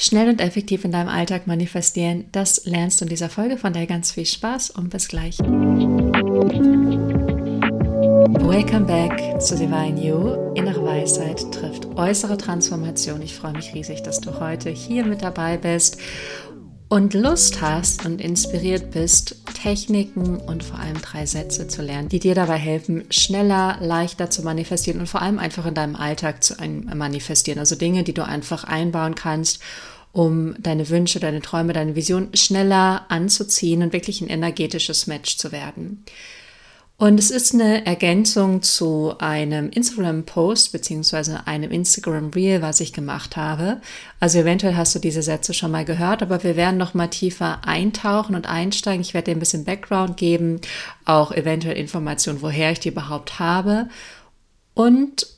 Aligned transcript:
Schnell 0.00 0.28
und 0.28 0.40
effektiv 0.40 0.84
in 0.84 0.92
deinem 0.92 1.08
Alltag 1.08 1.48
manifestieren, 1.48 2.26
das 2.30 2.64
lernst 2.66 3.00
du 3.00 3.04
in 3.04 3.08
dieser 3.08 3.28
Folge. 3.28 3.56
Von 3.56 3.72
daher 3.72 3.88
ganz 3.88 4.12
viel 4.12 4.26
Spaß 4.26 4.70
und 4.70 4.90
bis 4.90 5.08
gleich. 5.08 5.40
Welcome 8.48 8.86
back 8.86 9.42
zu 9.42 9.56
Divine 9.56 10.00
You. 10.00 10.52
Innere 10.54 10.84
Weisheit 10.84 11.50
trifft 11.50 11.86
äußere 11.96 12.36
Transformation. 12.36 13.20
Ich 13.22 13.34
freue 13.34 13.54
mich 13.54 13.74
riesig, 13.74 14.04
dass 14.04 14.20
du 14.20 14.38
heute 14.38 14.70
hier 14.70 15.04
mit 15.04 15.22
dabei 15.22 15.56
bist 15.56 15.98
und 16.88 17.12
Lust 17.12 17.60
hast 17.60 18.06
und 18.06 18.20
inspiriert 18.20 18.92
bist, 18.92 19.36
Techniken 19.62 20.38
und 20.38 20.64
vor 20.64 20.78
allem 20.78 21.00
drei 21.02 21.26
Sätze 21.26 21.68
zu 21.68 21.82
lernen, 21.82 22.08
die 22.08 22.18
dir 22.18 22.34
dabei 22.34 22.56
helfen, 22.56 23.04
schneller, 23.10 23.76
leichter 23.80 24.30
zu 24.30 24.42
manifestieren 24.42 25.00
und 25.00 25.06
vor 25.06 25.20
allem 25.20 25.38
einfach 25.38 25.66
in 25.66 25.74
deinem 25.74 25.96
Alltag 25.96 26.42
zu 26.42 26.54
manifestieren. 26.94 27.58
Also 27.58 27.76
Dinge, 27.76 28.04
die 28.04 28.14
du 28.14 28.24
einfach 28.24 28.64
einbauen 28.64 29.14
kannst, 29.14 29.60
um 30.12 30.54
deine 30.58 30.88
Wünsche, 30.88 31.20
deine 31.20 31.42
Träume, 31.42 31.74
deine 31.74 31.94
Vision 31.94 32.30
schneller 32.34 33.04
anzuziehen 33.10 33.82
und 33.82 33.92
wirklich 33.92 34.22
ein 34.22 34.28
energetisches 34.28 35.06
Match 35.06 35.36
zu 35.36 35.52
werden. 35.52 36.04
Und 37.00 37.20
es 37.20 37.30
ist 37.30 37.54
eine 37.54 37.86
Ergänzung 37.86 38.60
zu 38.60 39.14
einem 39.18 39.70
Instagram-Post 39.70 40.72
beziehungsweise 40.72 41.46
einem 41.46 41.70
Instagram-Reel, 41.70 42.60
was 42.60 42.80
ich 42.80 42.92
gemacht 42.92 43.36
habe. 43.36 43.80
Also 44.18 44.40
eventuell 44.40 44.74
hast 44.74 44.96
du 44.96 44.98
diese 44.98 45.22
Sätze 45.22 45.54
schon 45.54 45.70
mal 45.70 45.84
gehört, 45.84 46.22
aber 46.22 46.42
wir 46.42 46.56
werden 46.56 46.76
noch 46.76 46.94
mal 46.94 47.06
tiefer 47.06 47.64
eintauchen 47.64 48.34
und 48.34 48.48
einsteigen. 48.48 49.00
Ich 49.00 49.14
werde 49.14 49.26
dir 49.26 49.36
ein 49.36 49.38
bisschen 49.40 49.64
Background 49.64 50.16
geben, 50.16 50.60
auch 51.04 51.30
eventuell 51.30 51.76
Informationen, 51.76 52.42
woher 52.42 52.72
ich 52.72 52.80
die 52.80 52.88
überhaupt 52.88 53.38
habe. 53.38 53.88
Und 54.74 55.28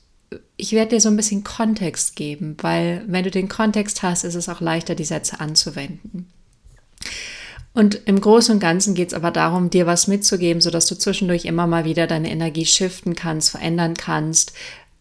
ich 0.56 0.72
werde 0.72 0.96
dir 0.96 1.00
so 1.02 1.10
ein 1.10 1.16
bisschen 1.16 1.44
Kontext 1.44 2.16
geben, 2.16 2.56
weil 2.62 3.04
wenn 3.06 3.24
du 3.24 3.30
den 3.30 3.50
Kontext 3.50 4.02
hast, 4.02 4.24
ist 4.24 4.34
es 4.34 4.48
auch 4.48 4.62
leichter, 4.62 4.94
die 4.94 5.04
Sätze 5.04 5.40
anzuwenden. 5.40 6.32
Und 7.72 8.00
im 8.06 8.20
Großen 8.20 8.54
und 8.54 8.60
Ganzen 8.60 8.94
geht 8.94 9.08
es 9.08 9.14
aber 9.14 9.30
darum, 9.30 9.70
dir 9.70 9.86
was 9.86 10.08
mitzugeben, 10.08 10.60
sodass 10.60 10.86
du 10.86 10.96
zwischendurch 10.96 11.44
immer 11.44 11.66
mal 11.66 11.84
wieder 11.84 12.06
deine 12.06 12.30
Energie 12.30 12.66
shiften 12.66 13.14
kannst, 13.14 13.50
verändern 13.50 13.94
kannst, 13.94 14.52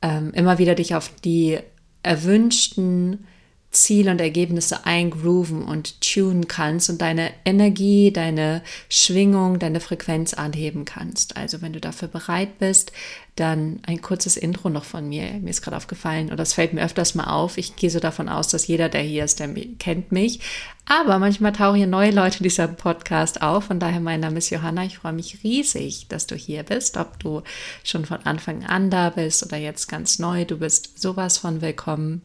ähm, 0.01 0.31
immer 0.33 0.59
wieder 0.59 0.75
dich 0.75 0.95
auf 0.95 1.11
die 1.23 1.59
erwünschten 2.03 3.25
Ziele 3.71 4.09
und 4.09 4.19
Ergebnisse 4.19 4.85
eingrooven 4.85 5.63
und 5.63 6.01
tunen 6.01 6.47
kannst 6.47 6.89
und 6.89 7.01
deine 7.01 7.31
Energie, 7.45 8.11
deine 8.11 8.63
Schwingung, 8.89 9.59
deine 9.59 9.79
Frequenz 9.79 10.33
anheben 10.33 10.85
kannst. 10.85 11.37
Also 11.37 11.61
wenn 11.61 11.73
du 11.73 11.79
dafür 11.79 12.07
bereit 12.07 12.57
bist, 12.57 12.91
dann 13.35 13.79
ein 13.85 14.01
kurzes 14.01 14.37
Intro 14.37 14.69
noch 14.69 14.83
von 14.83 15.07
mir. 15.07 15.33
Mir 15.33 15.51
ist 15.51 15.61
gerade 15.61 15.77
aufgefallen, 15.77 16.31
oder 16.31 16.41
es 16.43 16.53
fällt 16.53 16.73
mir 16.73 16.83
öfters 16.83 17.15
mal 17.15 17.25
auf. 17.25 17.57
Ich 17.57 17.75
gehe 17.75 17.91
so 17.91 17.99
davon 17.99 18.27
aus, 18.27 18.47
dass 18.47 18.67
jeder, 18.67 18.89
der 18.89 19.01
hier 19.01 19.23
ist, 19.23 19.39
der 19.39 19.53
kennt 19.77 20.11
mich. 20.11 20.39
Aber 20.85 21.19
manchmal 21.19 21.53
tauchen 21.53 21.77
hier 21.77 21.87
neue 21.87 22.11
Leute 22.11 22.39
in 22.39 22.43
diesem 22.43 22.75
Podcast 22.75 23.41
auf. 23.41 23.65
Von 23.65 23.79
daher, 23.79 23.99
mein 23.99 24.19
Name 24.19 24.39
ist 24.39 24.49
Johanna. 24.49 24.83
Ich 24.83 24.97
freue 24.97 25.13
mich 25.13 25.43
riesig, 25.43 26.07
dass 26.09 26.25
du 26.25 26.35
hier 26.35 26.63
bist. 26.63 26.97
Ob 26.97 27.19
du 27.19 27.43
schon 27.83 28.05
von 28.05 28.25
Anfang 28.25 28.65
an 28.65 28.89
da 28.89 29.11
bist 29.11 29.45
oder 29.45 29.57
jetzt 29.57 29.87
ganz 29.87 30.17
neu, 30.17 30.45
du 30.45 30.57
bist 30.57 30.99
sowas 30.99 31.37
von 31.37 31.61
willkommen. 31.61 32.23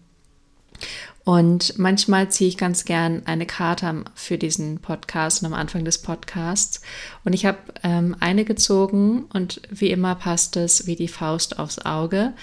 Und 1.25 1.78
manchmal 1.78 2.30
ziehe 2.30 2.48
ich 2.48 2.58
ganz 2.58 2.84
gern 2.84 3.22
eine 3.25 3.47
Karte 3.47 4.05
für 4.14 4.36
diesen 4.36 4.78
Podcast 4.80 5.42
und 5.42 5.47
am 5.47 5.55
Anfang 5.55 5.84
des 5.84 5.98
Podcasts. 5.98 6.83
Und 7.25 7.33
ich 7.33 7.47
habe 7.47 7.58
ähm, 7.83 8.14
eine 8.20 8.44
gezogen 8.44 9.25
und 9.33 9.62
wie 9.70 9.91
immer 9.91 10.14
passt 10.17 10.56
es 10.56 10.86
wie 10.86 10.97
die 10.97 11.08
Faust 11.08 11.58
aufs 11.58 11.78
Auge. 11.78 12.34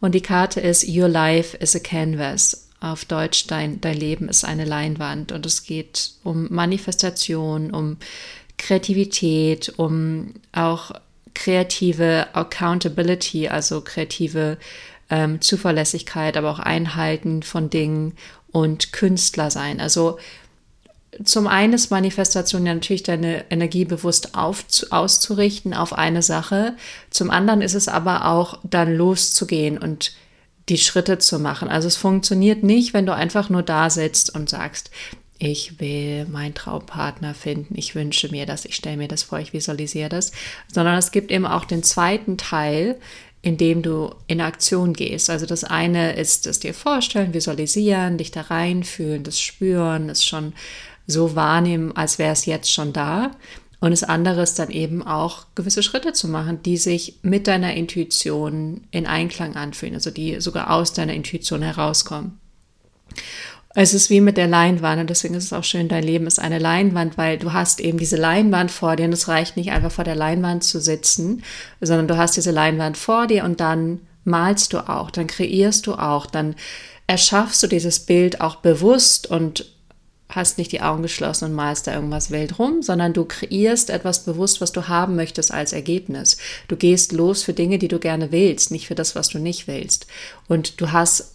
Und 0.00 0.14
die 0.14 0.22
Karte 0.22 0.60
ist 0.60 0.88
Your 0.88 1.08
Life 1.08 1.56
is 1.58 1.76
a 1.76 1.78
Canvas. 1.78 2.68
Auf 2.80 3.04
Deutsch, 3.04 3.46
dein, 3.46 3.80
dein 3.80 3.96
Leben 3.96 4.28
ist 4.28 4.44
eine 4.44 4.64
Leinwand. 4.64 5.30
Und 5.30 5.44
es 5.44 5.64
geht 5.64 6.14
um 6.24 6.48
Manifestation, 6.50 7.70
um 7.70 7.98
Kreativität, 8.56 9.74
um 9.76 10.34
auch 10.52 10.90
kreative 11.34 12.34
Accountability, 12.34 13.48
also 13.48 13.82
kreative 13.82 14.58
ähm, 15.12 15.42
Zuverlässigkeit, 15.42 16.38
aber 16.38 16.50
auch 16.50 16.58
Einhalten 16.58 17.42
von 17.42 17.68
Dingen 17.68 18.14
und 18.50 18.92
Künstler 18.92 19.50
sein. 19.50 19.78
Also 19.78 20.18
zum 21.22 21.46
einen 21.46 21.74
ist 21.74 21.90
Manifestation 21.90 22.64
ja 22.64 22.72
natürlich 22.72 23.02
deine 23.02 23.44
Energie 23.50 23.84
bewusst 23.84 24.34
auf, 24.34 24.64
auszurichten 24.88 25.74
auf 25.74 25.92
eine 25.92 26.22
Sache. 26.22 26.74
Zum 27.10 27.30
anderen 27.30 27.60
ist 27.60 27.74
es 27.74 27.88
aber 27.88 28.24
auch 28.24 28.58
dann 28.64 28.96
loszugehen 28.96 29.76
und 29.76 30.14
die 30.70 30.78
Schritte 30.78 31.18
zu 31.18 31.38
machen. 31.38 31.68
Also 31.68 31.88
es 31.88 31.96
funktioniert 31.96 32.62
nicht, 32.62 32.94
wenn 32.94 33.04
du 33.04 33.14
einfach 33.14 33.50
nur 33.50 33.62
da 33.62 33.90
sitzt 33.90 34.34
und 34.34 34.48
sagst, 34.48 34.90
ich 35.38 35.78
will 35.78 36.24
meinen 36.26 36.54
Traumpartner 36.54 37.34
finden, 37.34 37.74
ich 37.76 37.94
wünsche 37.94 38.28
mir 38.30 38.46
das, 38.46 38.64
ich 38.64 38.76
stelle 38.76 38.96
mir 38.96 39.08
das 39.08 39.24
vor, 39.24 39.40
ich 39.40 39.52
visualisiere 39.52 40.08
das, 40.08 40.32
sondern 40.72 40.96
es 40.96 41.10
gibt 41.10 41.30
eben 41.32 41.46
auch 41.46 41.64
den 41.64 41.82
zweiten 41.82 42.38
Teil, 42.38 42.96
indem 43.42 43.82
du 43.82 44.14
in 44.28 44.40
Aktion 44.40 44.92
gehst. 44.92 45.28
Also 45.28 45.46
das 45.46 45.64
eine 45.64 46.14
ist 46.14 46.46
es 46.46 46.60
dir 46.60 46.72
vorstellen, 46.72 47.34
visualisieren, 47.34 48.16
dich 48.16 48.30
da 48.30 48.42
reinfühlen, 48.42 49.24
das 49.24 49.40
spüren, 49.40 50.08
es 50.08 50.24
schon 50.24 50.52
so 51.08 51.34
wahrnehmen, 51.34 51.94
als 51.96 52.18
wäre 52.18 52.32
es 52.32 52.46
jetzt 52.46 52.72
schon 52.72 52.92
da. 52.92 53.32
Und 53.80 53.90
das 53.90 54.04
andere 54.04 54.42
ist 54.42 54.60
dann 54.60 54.70
eben 54.70 55.04
auch 55.04 55.46
gewisse 55.56 55.82
Schritte 55.82 56.12
zu 56.12 56.28
machen, 56.28 56.62
die 56.62 56.76
sich 56.76 57.16
mit 57.22 57.48
deiner 57.48 57.74
Intuition 57.74 58.82
in 58.92 59.06
Einklang 59.08 59.56
anfühlen, 59.56 59.94
also 59.94 60.12
die 60.12 60.40
sogar 60.40 60.70
aus 60.70 60.92
deiner 60.92 61.14
Intuition 61.14 61.62
herauskommen. 61.62 62.38
Es 63.74 63.94
ist 63.94 64.10
wie 64.10 64.20
mit 64.20 64.36
der 64.36 64.48
Leinwand 64.48 65.00
und 65.00 65.08
deswegen 65.08 65.34
ist 65.34 65.44
es 65.44 65.52
auch 65.52 65.64
schön, 65.64 65.88
dein 65.88 66.02
Leben 66.02 66.26
ist 66.26 66.38
eine 66.38 66.58
Leinwand, 66.58 67.16
weil 67.16 67.38
du 67.38 67.52
hast 67.54 67.80
eben 67.80 67.96
diese 67.96 68.16
Leinwand 68.16 68.70
vor 68.70 68.96
dir 68.96 69.06
und 69.06 69.12
es 69.12 69.28
reicht 69.28 69.56
nicht 69.56 69.70
einfach 69.70 69.90
vor 69.90 70.04
der 70.04 70.14
Leinwand 70.14 70.62
zu 70.62 70.78
sitzen, 70.78 71.42
sondern 71.80 72.08
du 72.08 72.16
hast 72.18 72.36
diese 72.36 72.50
Leinwand 72.50 72.98
vor 72.98 73.26
dir 73.26 73.44
und 73.44 73.60
dann 73.60 74.00
malst 74.24 74.74
du 74.74 74.88
auch, 74.88 75.10
dann 75.10 75.26
kreierst 75.26 75.86
du 75.86 75.94
auch, 75.94 76.26
dann 76.26 76.54
erschaffst 77.06 77.62
du 77.62 77.66
dieses 77.66 78.00
Bild 78.00 78.42
auch 78.42 78.56
bewusst 78.56 79.28
und 79.28 79.72
hast 80.28 80.58
nicht 80.58 80.72
die 80.72 80.80
Augen 80.80 81.02
geschlossen 81.02 81.46
und 81.46 81.52
malst 81.52 81.86
da 81.86 81.94
irgendwas 81.94 82.30
wild 82.30 82.58
rum, 82.58 82.82
sondern 82.82 83.12
du 83.12 83.24
kreierst 83.24 83.90
etwas 83.90 84.24
bewusst, 84.24 84.60
was 84.60 84.72
du 84.72 84.88
haben 84.88 85.16
möchtest 85.16 85.52
als 85.52 85.72
Ergebnis. 85.72 86.38
Du 86.68 86.76
gehst 86.76 87.12
los 87.12 87.42
für 87.42 87.52
Dinge, 87.52 87.78
die 87.78 87.88
du 87.88 87.98
gerne 87.98 88.32
willst, 88.32 88.70
nicht 88.70 88.86
für 88.86 88.94
das, 88.94 89.14
was 89.14 89.28
du 89.28 89.38
nicht 89.38 89.66
willst. 89.66 90.06
Und 90.48 90.80
du 90.80 90.92
hast 90.92 91.31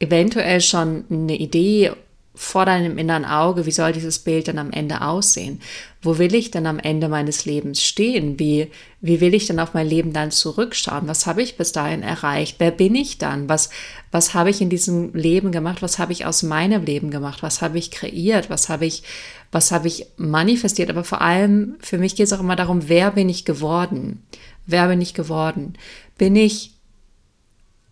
eventuell 0.00 0.60
schon 0.60 1.04
eine 1.10 1.36
Idee 1.36 1.92
vor 2.38 2.64
deinem 2.64 2.98
inneren 2.98 3.24
Auge, 3.24 3.66
wie 3.66 3.72
soll 3.72 3.92
dieses 3.92 4.20
Bild 4.20 4.46
dann 4.46 4.58
am 4.58 4.70
Ende 4.70 5.02
aussehen? 5.02 5.60
Wo 6.00 6.18
will 6.18 6.36
ich 6.36 6.52
denn 6.52 6.68
am 6.68 6.78
Ende 6.78 7.08
meines 7.08 7.44
Lebens 7.46 7.82
stehen? 7.82 8.38
Wie, 8.38 8.70
wie 9.00 9.20
will 9.20 9.34
ich 9.34 9.48
denn 9.48 9.58
auf 9.58 9.74
mein 9.74 9.88
Leben 9.88 10.12
dann 10.12 10.30
zurückschauen? 10.30 11.08
Was 11.08 11.26
habe 11.26 11.42
ich 11.42 11.56
bis 11.56 11.72
dahin 11.72 12.02
erreicht? 12.02 12.56
Wer 12.58 12.70
bin 12.70 12.94
ich 12.94 13.18
dann? 13.18 13.48
Was, 13.48 13.70
was 14.12 14.34
habe 14.34 14.50
ich 14.50 14.60
in 14.60 14.70
diesem 14.70 15.12
Leben 15.14 15.50
gemacht? 15.50 15.82
Was 15.82 15.98
habe 15.98 16.12
ich 16.12 16.26
aus 16.26 16.44
meinem 16.44 16.84
Leben 16.84 17.10
gemacht? 17.10 17.42
Was 17.42 17.60
habe 17.60 17.76
ich 17.76 17.90
kreiert? 17.90 18.50
Was 18.50 18.68
habe 18.68 18.86
ich, 18.86 19.02
was 19.50 19.72
habe 19.72 19.88
ich 19.88 20.06
manifestiert? 20.16 20.90
Aber 20.90 21.02
vor 21.02 21.20
allem, 21.20 21.74
für 21.80 21.98
mich 21.98 22.14
geht 22.14 22.26
es 22.26 22.32
auch 22.32 22.40
immer 22.40 22.56
darum, 22.56 22.88
wer 22.88 23.10
bin 23.10 23.28
ich 23.28 23.44
geworden? 23.44 24.22
Wer 24.64 24.86
bin 24.86 25.00
ich 25.00 25.12
geworden? 25.12 25.74
Bin 26.18 26.36
ich 26.36 26.77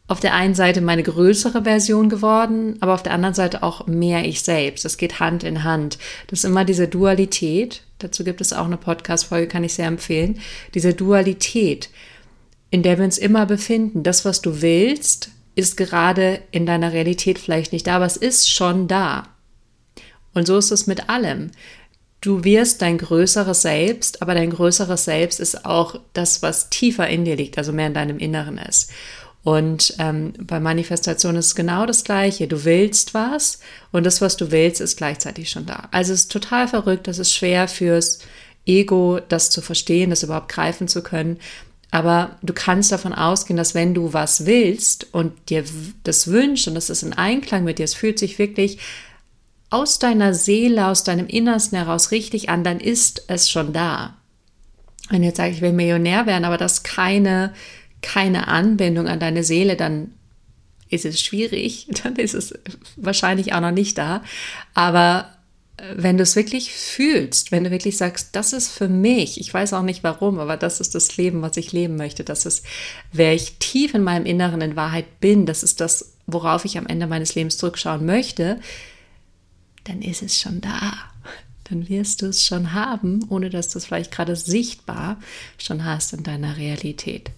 auf 0.09 0.21
der 0.21 0.35
einen 0.35 0.55
Seite 0.55 0.81
meine 0.81 1.03
größere 1.03 1.65
Version 1.65 2.09
geworden, 2.09 2.77
aber 2.81 2.95
auf 2.95 3.03
der 3.03 3.13
anderen 3.13 3.35
Seite 3.35 3.63
auch 3.63 3.87
mehr 3.87 4.25
ich 4.25 4.43
selbst. 4.43 4.85
Das 4.85 4.99
geht 4.99 5.19
Hand 5.19 5.43
in 5.43 5.65
Hand. 5.65 5.99
Das 6.29 6.41
ist 6.41 6.45
immer 6.45 6.65
diese 6.65 6.87
Dualität. 6.87 7.83
Dazu 7.99 8.23
gibt 8.23 8.41
es 8.41 8.53
auch 8.53 8.67
eine 8.67 8.77
Podcast-Folge, 8.77 9.49
kann 9.49 9.65
ich 9.65 9.75
sehr 9.75 9.89
empfehlen. 9.89 10.39
Diese 10.75 10.95
Dualität, 10.95 11.91
in 12.71 12.83
der 12.83 12.99
wir 12.99 13.05
uns 13.05 13.19
immer 13.19 13.47
befinden. 13.47 14.05
Das, 14.05 14.25
was 14.25 14.43
du 14.43 14.63
willst, 14.63 15.31
ist 15.57 15.77
gerade 15.77 16.41
in 16.53 16.67
deiner 16.67 16.93
Realität 16.93 17.39
vielleicht 17.39 17.73
nicht 17.73 17.87
da, 17.87 17.97
aber 17.97 18.07
es 18.07 18.17
ist 18.17 18.51
schon 18.51 18.87
da. 18.87 19.25
Und 20.35 20.47
so 20.47 20.59
ist 20.59 20.71
es 20.71 20.87
mit 20.87 21.09
allem. 21.09 21.51
Du 22.21 22.45
wirst 22.45 22.83
dein 22.83 22.99
größeres 22.99 23.63
Selbst, 23.63 24.23
aber 24.23 24.35
dein 24.35 24.51
größeres 24.51 25.05
Selbst 25.05 25.41
ist 25.41 25.65
auch 25.65 25.99
das, 26.13 26.43
was 26.43 26.71
tiefer 26.71 27.09
in 27.09 27.25
dir 27.25 27.37
liegt, 27.37 27.57
also 27.59 27.73
mehr 27.73 27.87
in 27.87 27.95
deinem 27.95 28.19
Inneren 28.19 28.59
ist. 28.59 28.91
Und 29.47 29.95
ähm, 30.01 30.33
bei 30.41 30.59
Manifestation 30.59 31.37
ist 31.37 31.55
genau 31.55 31.87
das 31.87 32.03
Gleiche. 32.03 32.49
Du 32.49 32.65
willst 32.65 33.15
was 33.15 33.61
und 33.93 34.05
das, 34.05 34.21
was 34.21 34.37
du 34.37 34.51
willst, 34.51 34.81
ist 34.81 34.97
gleichzeitig 34.97 35.51
schon 35.51 35.67
da. 35.67 35.87
Also 35.93 36.15
es 36.15 36.23
ist 36.23 36.33
total 36.33 36.67
verrückt, 36.67 37.07
das 37.07 37.21
ist 37.21 37.33
schwer 37.33 37.69
fürs 37.69 38.19
Ego, 38.67 39.21
das 39.29 39.51
zu 39.51 39.63
verstehen, 39.63 40.11
das 40.11 40.25
überhaupt 40.25 40.49
greifen 40.49 40.89
zu 40.89 41.01
können. 41.01 41.39
Aber 41.93 42.39
du 42.43 42.53
kannst 42.55 42.91
davon 42.91 43.13
ausgehen, 43.13 43.57
dass 43.57 43.77
wenn 43.77 43.95
du 43.95 44.13
was 44.13 44.47
willst 44.47 45.15
und 45.15 45.33
dir 45.49 45.63
das 46.03 46.27
wünschst 46.27 46.67
und 46.67 46.75
das 46.75 46.91
ist 46.91 47.05
in 47.05 47.13
Einklang 47.13 47.63
mit 47.63 47.79
dir, 47.79 47.85
es 47.85 47.95
fühlt 47.95 48.19
sich 48.19 48.41
wirklich 48.41 48.81
aus 49.71 50.01
deiner 50.01 50.35
Seele, 50.35 50.89
aus 50.89 51.05
deinem 51.05 51.29
Innersten 51.29 51.79
heraus 51.79 52.11
richtig 52.11 52.49
an, 52.49 52.65
dann 52.65 52.81
ist 52.81 53.23
es 53.29 53.49
schon 53.49 53.73
da. 53.73 54.17
Wenn 55.09 55.23
jetzt 55.23 55.37
sage 55.37 55.53
ich 55.53 55.61
will 55.61 55.73
Millionär 55.73 56.27
werden, 56.27 56.45
aber 56.45 56.57
das 56.57 56.83
keine 56.83 57.53
keine 58.03 58.49
Anbindung 58.49 59.09
an 59.09 59.21
deine 59.21 59.45
Seele 59.45 59.77
dann 59.77 60.13
ist 60.89 61.05
es 61.05 61.21
schwierig, 61.21 61.89
dann 62.03 62.17
ist 62.17 62.35
es 62.35 62.55
wahrscheinlich 62.97 63.53
auch 63.53 63.61
noch 63.61 63.73
nicht 63.73 63.99
da. 63.99 64.23
Aber 64.75 65.31
äh, 65.77 65.95
wenn 65.97 66.17
du 66.17 66.23
es 66.23 66.37
wirklich 66.37 66.73
fühlst, 66.73 67.53
wenn 67.53 67.65
du 67.65 67.71
wirklich 67.71 67.97
sagst, 67.97 68.31
das 68.37 68.53
ist 68.53 68.71
für 68.71 68.89
mich, 68.89 69.41
ich 69.41 69.53
weiß 69.53 69.73
auch 69.73 69.83
nicht 69.83 70.03
warum, 70.05 70.39
aber 70.39 70.57
das 70.57 70.81
ist 70.81 70.95
das 70.95 71.17
Leben, 71.17 71.43
was 71.43 71.57
ich 71.57 71.73
leben 71.73 71.97
möchte, 71.97 72.25
das 72.25 72.47
ist, 72.47 72.65
wer 73.13 73.35
ich 73.35 73.59
tief 73.59 73.95
in 73.95 74.03
meinem 74.03 74.27
Inneren 74.27 74.61
in 74.61 74.77
Wahrheit 74.77 75.21
bin, 75.21 75.47
das 75.47 75.63
ist 75.63 75.81
das, 75.81 76.15
worauf 76.27 76.65
ich 76.65 76.79
am 76.79 76.87
Ende 76.87 77.07
meines 77.07 77.35
Lebens 77.35 77.59
zurückschauen 77.59 78.05
möchte, 78.05 78.61
dann 79.85 80.03
ist 80.03 80.23
es 80.23 80.41
schon 80.41 80.61
da. 80.61 80.93
Dann 81.69 81.89
wirst 81.89 82.23
du 82.23 82.27
es 82.27 82.47
schon 82.47 82.75
haben, 82.75 83.27
ohne 83.29 83.51
dass 83.51 83.69
du 83.69 83.79
es 83.79 83.87
vielleicht 83.87 84.13
gerade 84.13 84.37
sichtbar 84.37 85.21
schon 85.59 85.85
hast 85.85 86.13
in 86.13 86.23
deiner 86.23 86.57
Realität. 86.57 87.31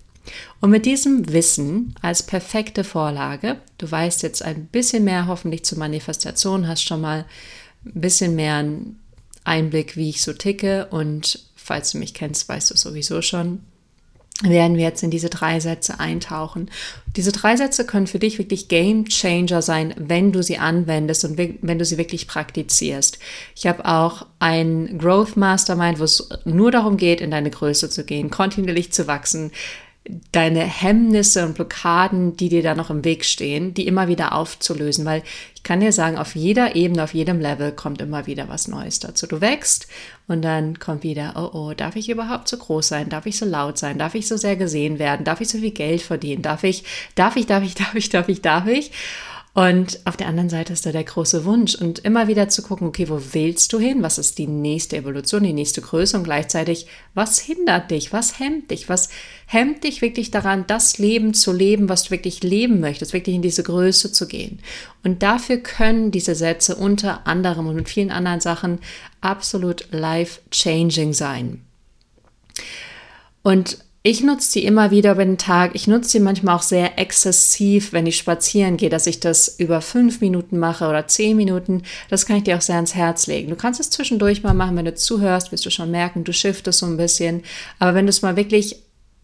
Und 0.61 0.71
mit 0.71 0.87
diesem 0.87 1.33
Wissen 1.33 1.95
als 2.03 2.23
perfekte 2.23 2.85
Vorlage, 2.85 3.61
du 3.79 3.91
weißt 3.91 4.23
jetzt 4.23 4.43
ein 4.43 4.67
bisschen 4.67 5.05
mehr 5.05 5.27
hoffentlich 5.27 5.65
zur 5.65 5.79
Manifestation, 5.79 6.67
hast 6.67 6.83
schon 6.83 7.01
mal 7.01 7.25
ein 7.85 8.01
bisschen 8.01 8.35
mehr 8.35 8.57
einen 8.57 8.99
Einblick, 9.45 9.97
wie 9.97 10.11
ich 10.11 10.23
so 10.23 10.33
ticke 10.33 10.87
und 10.91 11.41
falls 11.57 11.93
du 11.93 11.99
mich 11.99 12.15
kennst, 12.15 12.49
weißt 12.49 12.71
du 12.71 12.77
sowieso 12.77 13.23
schon, 13.23 13.61
werden 14.43 14.77
wir 14.77 14.85
jetzt 14.85 15.03
in 15.03 15.11
diese 15.11 15.31
drei 15.31 15.59
Sätze 15.59 15.99
eintauchen. 15.99 16.71
Diese 17.17 17.33
drei 17.33 17.57
Sätze 17.57 17.85
können 17.85 18.07
für 18.07 18.21
dich 18.21 18.39
wirklich 18.39 18.69
Game 18.69 19.07
Changer 19.07 19.63
sein, 19.63 19.95
wenn 19.97 20.31
du 20.31 20.43
sie 20.43 20.59
anwendest 20.59 21.25
und 21.25 21.39
wenn 21.39 21.79
du 21.79 21.85
sie 21.85 21.99
wirklich 21.99 22.29
praktizierst. 22.29 23.19
Ich 23.57 23.67
habe 23.67 23.85
auch 23.85 24.27
ein 24.39 24.99
Growth 24.99 25.37
Mastermind, 25.37 25.99
wo 25.99 26.05
es 26.05 26.29
nur 26.45 26.71
darum 26.71 26.97
geht, 26.97 27.21
in 27.21 27.33
deine 27.33 27.51
Größe 27.51 27.91
zu 27.91 28.05
gehen, 28.05 28.31
kontinuierlich 28.31 28.93
zu 28.93 29.09
wachsen, 29.09 29.51
deine 30.33 30.61
Hemmnisse 30.61 31.45
und 31.45 31.55
Blockaden, 31.55 32.37
die 32.37 32.49
dir 32.49 32.63
da 32.63 32.75
noch 32.75 32.91
im 32.91 33.05
Weg 33.05 33.25
stehen, 33.25 33.75
die 33.75 33.87
immer 33.87 34.09
wieder 34.09 34.33
aufzulösen, 34.35 35.05
weil 35.05 35.23
ich 35.55 35.63
kann 35.63 35.81
dir 35.81 35.93
sagen, 35.93 36.17
auf 36.17 36.35
jeder 36.35 36.77
Ebene, 36.77 37.03
auf 37.03 37.15
jedem 37.15 37.41
Level 37.41 37.73
kommt 37.73 38.01
immer 38.01 38.27
wieder 38.27 38.49
was 38.49 38.69
Neues 38.69 39.01
dazu. 39.01 39.27
Du 39.27 39.41
wächst 39.41 39.89
und 40.27 40.43
dann 40.43 40.79
kommt 40.79 41.03
wieder, 41.03 41.35
oh 41.37 41.57
oh, 41.57 41.75
darf 41.75 41.97
ich 41.97 42.09
überhaupt 42.09 42.49
so 42.49 42.57
groß 42.57 42.89
sein? 42.89 43.09
Darf 43.09 43.27
ich 43.27 43.39
so 43.39 43.45
laut 43.45 43.79
sein? 43.79 43.99
Darf 43.99 44.15
ich 44.15 44.29
so 44.29 44.37
sehr 44.37 44.57
gesehen 44.57 44.99
werden? 44.99 45.25
Darf 45.25 45.41
ich 45.41 45.49
so 45.49 45.59
viel 45.59 45.73
Geld 45.73 46.01
verdienen? 46.01 46.43
Darf 46.43 46.65
ich, 46.65 46.85
darf 47.15 47.37
ich, 47.37 47.47
darf 47.47 47.65
ich, 47.65 47.75
darf 47.77 47.95
ich, 47.95 48.09
darf 48.09 48.29
ich, 48.29 48.43
darf 48.43 48.67
ich? 48.67 48.93
Und 49.59 49.99
auf 50.05 50.17
der 50.17 50.29
anderen 50.29 50.49
Seite 50.49 50.73
ist 50.73 50.87
da 50.87 50.93
der 50.93 51.03
große 51.03 51.45
Wunsch 51.45 51.75
und 51.75 51.99
immer 51.99 52.29
wieder 52.29 52.49
zu 52.49 52.63
gucken, 52.63 52.87
okay, 52.87 53.09
wo 53.09 53.21
willst 53.33 53.73
du 53.73 53.81
hin? 53.81 54.05
Was 54.05 54.17
ist 54.17 54.39
die 54.39 54.47
nächste 54.47 54.97
Evolution, 54.97 55.43
die 55.43 55.53
nächste 55.53 55.81
Größe 55.81 56.17
und 56.17 56.23
gleichzeitig, 56.23 56.87
was 57.15 57.41
hindert 57.41 57.91
dich? 57.91 58.13
Was 58.13 58.39
hemmt 58.39 58.71
dich? 58.71 58.89
Was 58.89 59.09
hemmt 59.47 59.83
dich 59.83 60.01
wirklich 60.01 60.31
daran, 60.31 60.65
das 60.69 60.99
Leben 60.99 61.35
zu 61.35 61.53
leben, 61.53 61.89
was 61.89 62.05
du 62.05 62.11
wirklich 62.13 62.45
leben 62.45 62.79
möchtest, 62.79 63.13
wirklich 63.13 63.35
in 63.35 63.43
diese 63.43 63.65
Größe 63.65 64.13
zu 64.13 64.29
gehen? 64.29 64.61
Und 65.03 65.25
dafür 65.25 65.57
können 65.57 66.13
diese 66.13 66.37
Sätze 66.37 66.77
unter 66.77 67.27
anderem 67.27 67.67
und 67.67 67.75
mit 67.75 67.89
vielen 67.89 68.13
anderen 68.13 68.41
Sachen 68.41 68.79
absolut 69.23 69.89
life-changing 69.91 71.15
sein. 71.15 71.65
Und 73.43 73.79
ich 74.03 74.23
nutze 74.23 74.53
die 74.53 74.65
immer 74.65 74.91
wieder 74.91 75.13
über 75.13 75.25
den 75.25 75.39
Tag. 75.39 75.75
Ich 75.75 75.89
nutze 75.89 76.11
sie 76.11 76.21
manchmal 76.21 76.57
auch 76.57 76.63
sehr 76.63 76.99
exzessiv, 76.99 77.93
wenn 77.93 78.07
ich 78.07 78.17
spazieren 78.17 78.77
gehe, 78.77 78.91
dass 78.91 79.07
ich 79.07 79.21
das 79.21 79.49
über 79.59 79.81
fünf 79.81 80.21
Minuten 80.21 80.59
mache 80.59 80.89
oder 80.89 81.09
zehn 81.09 81.37
Minuten. 81.37 81.83
Das 82.09 82.25
kann 82.25 82.37
ich 82.37 82.45
dir 82.45 82.57
auch 82.57 82.63
sehr 82.63 82.77
ans 82.77 82.95
Herz 82.95 83.27
legen. 83.27 83.51
Du 83.51 83.57
kannst 83.57 83.81
es 83.81 83.91
zwischendurch 83.91 84.43
mal 84.43 84.55
machen, 84.55 84.77
wenn 84.77 84.85
du 84.85 84.95
zuhörst, 84.95 85.51
wirst 85.51 85.67
du 85.67 85.71
schon 85.71 85.91
merken, 85.91 86.25
du 86.25 86.33
shiftest 86.33 86.79
so 86.79 86.87
ein 86.87 86.97
bisschen. 86.97 87.43
Aber 87.81 87.95
wenn 87.95 88.07
du 88.07 88.11
es 88.11 88.23
mal 88.23 88.37
wirklich 88.37 88.77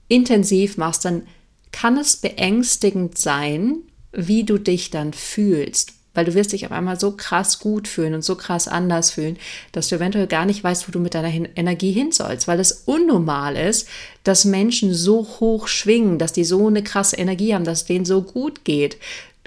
intensiv 0.08 0.76
machst, 0.76 1.04
dann 1.04 1.22
kann 1.70 1.96
es 1.96 2.16
beängstigend 2.16 3.16
sein, 3.16 3.76
wie 4.12 4.44
du 4.44 4.58
dich 4.58 4.90
dann 4.90 5.12
fühlst 5.12 5.93
weil 6.14 6.24
du 6.24 6.34
wirst 6.34 6.52
dich 6.52 6.64
auf 6.64 6.72
einmal 6.72 6.98
so 6.98 7.12
krass 7.12 7.58
gut 7.58 7.88
fühlen 7.88 8.14
und 8.14 8.22
so 8.24 8.36
krass 8.36 8.68
anders 8.68 9.10
fühlen, 9.10 9.36
dass 9.72 9.88
du 9.88 9.96
eventuell 9.96 10.26
gar 10.26 10.46
nicht 10.46 10.62
weißt, 10.64 10.88
wo 10.88 10.92
du 10.92 11.00
mit 11.00 11.14
deiner 11.14 11.32
Energie 11.56 11.92
hin 11.92 12.12
sollst, 12.12 12.48
weil 12.48 12.60
es 12.60 12.84
unnormal 12.86 13.56
ist, 13.56 13.88
dass 14.22 14.44
Menschen 14.44 14.94
so 14.94 15.26
hoch 15.40 15.68
schwingen, 15.68 16.18
dass 16.18 16.32
die 16.32 16.44
so 16.44 16.66
eine 16.66 16.82
krasse 16.82 17.16
Energie 17.16 17.54
haben, 17.54 17.64
dass 17.64 17.82
es 17.82 17.86
denen 17.86 18.04
so 18.04 18.22
gut 18.22 18.64
geht. 18.64 18.96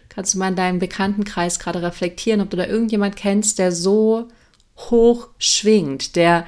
Kannst 0.09 0.33
du 0.33 0.39
mal 0.39 0.49
in 0.49 0.55
deinem 0.55 0.79
Bekanntenkreis 0.79 1.59
gerade 1.59 1.81
reflektieren, 1.81 2.41
ob 2.41 2.49
du 2.49 2.57
da 2.57 2.65
irgendjemand 2.65 3.15
kennst, 3.15 3.59
der 3.59 3.71
so 3.71 4.27
hoch 4.77 5.29
schwingt, 5.37 6.15
der 6.15 6.45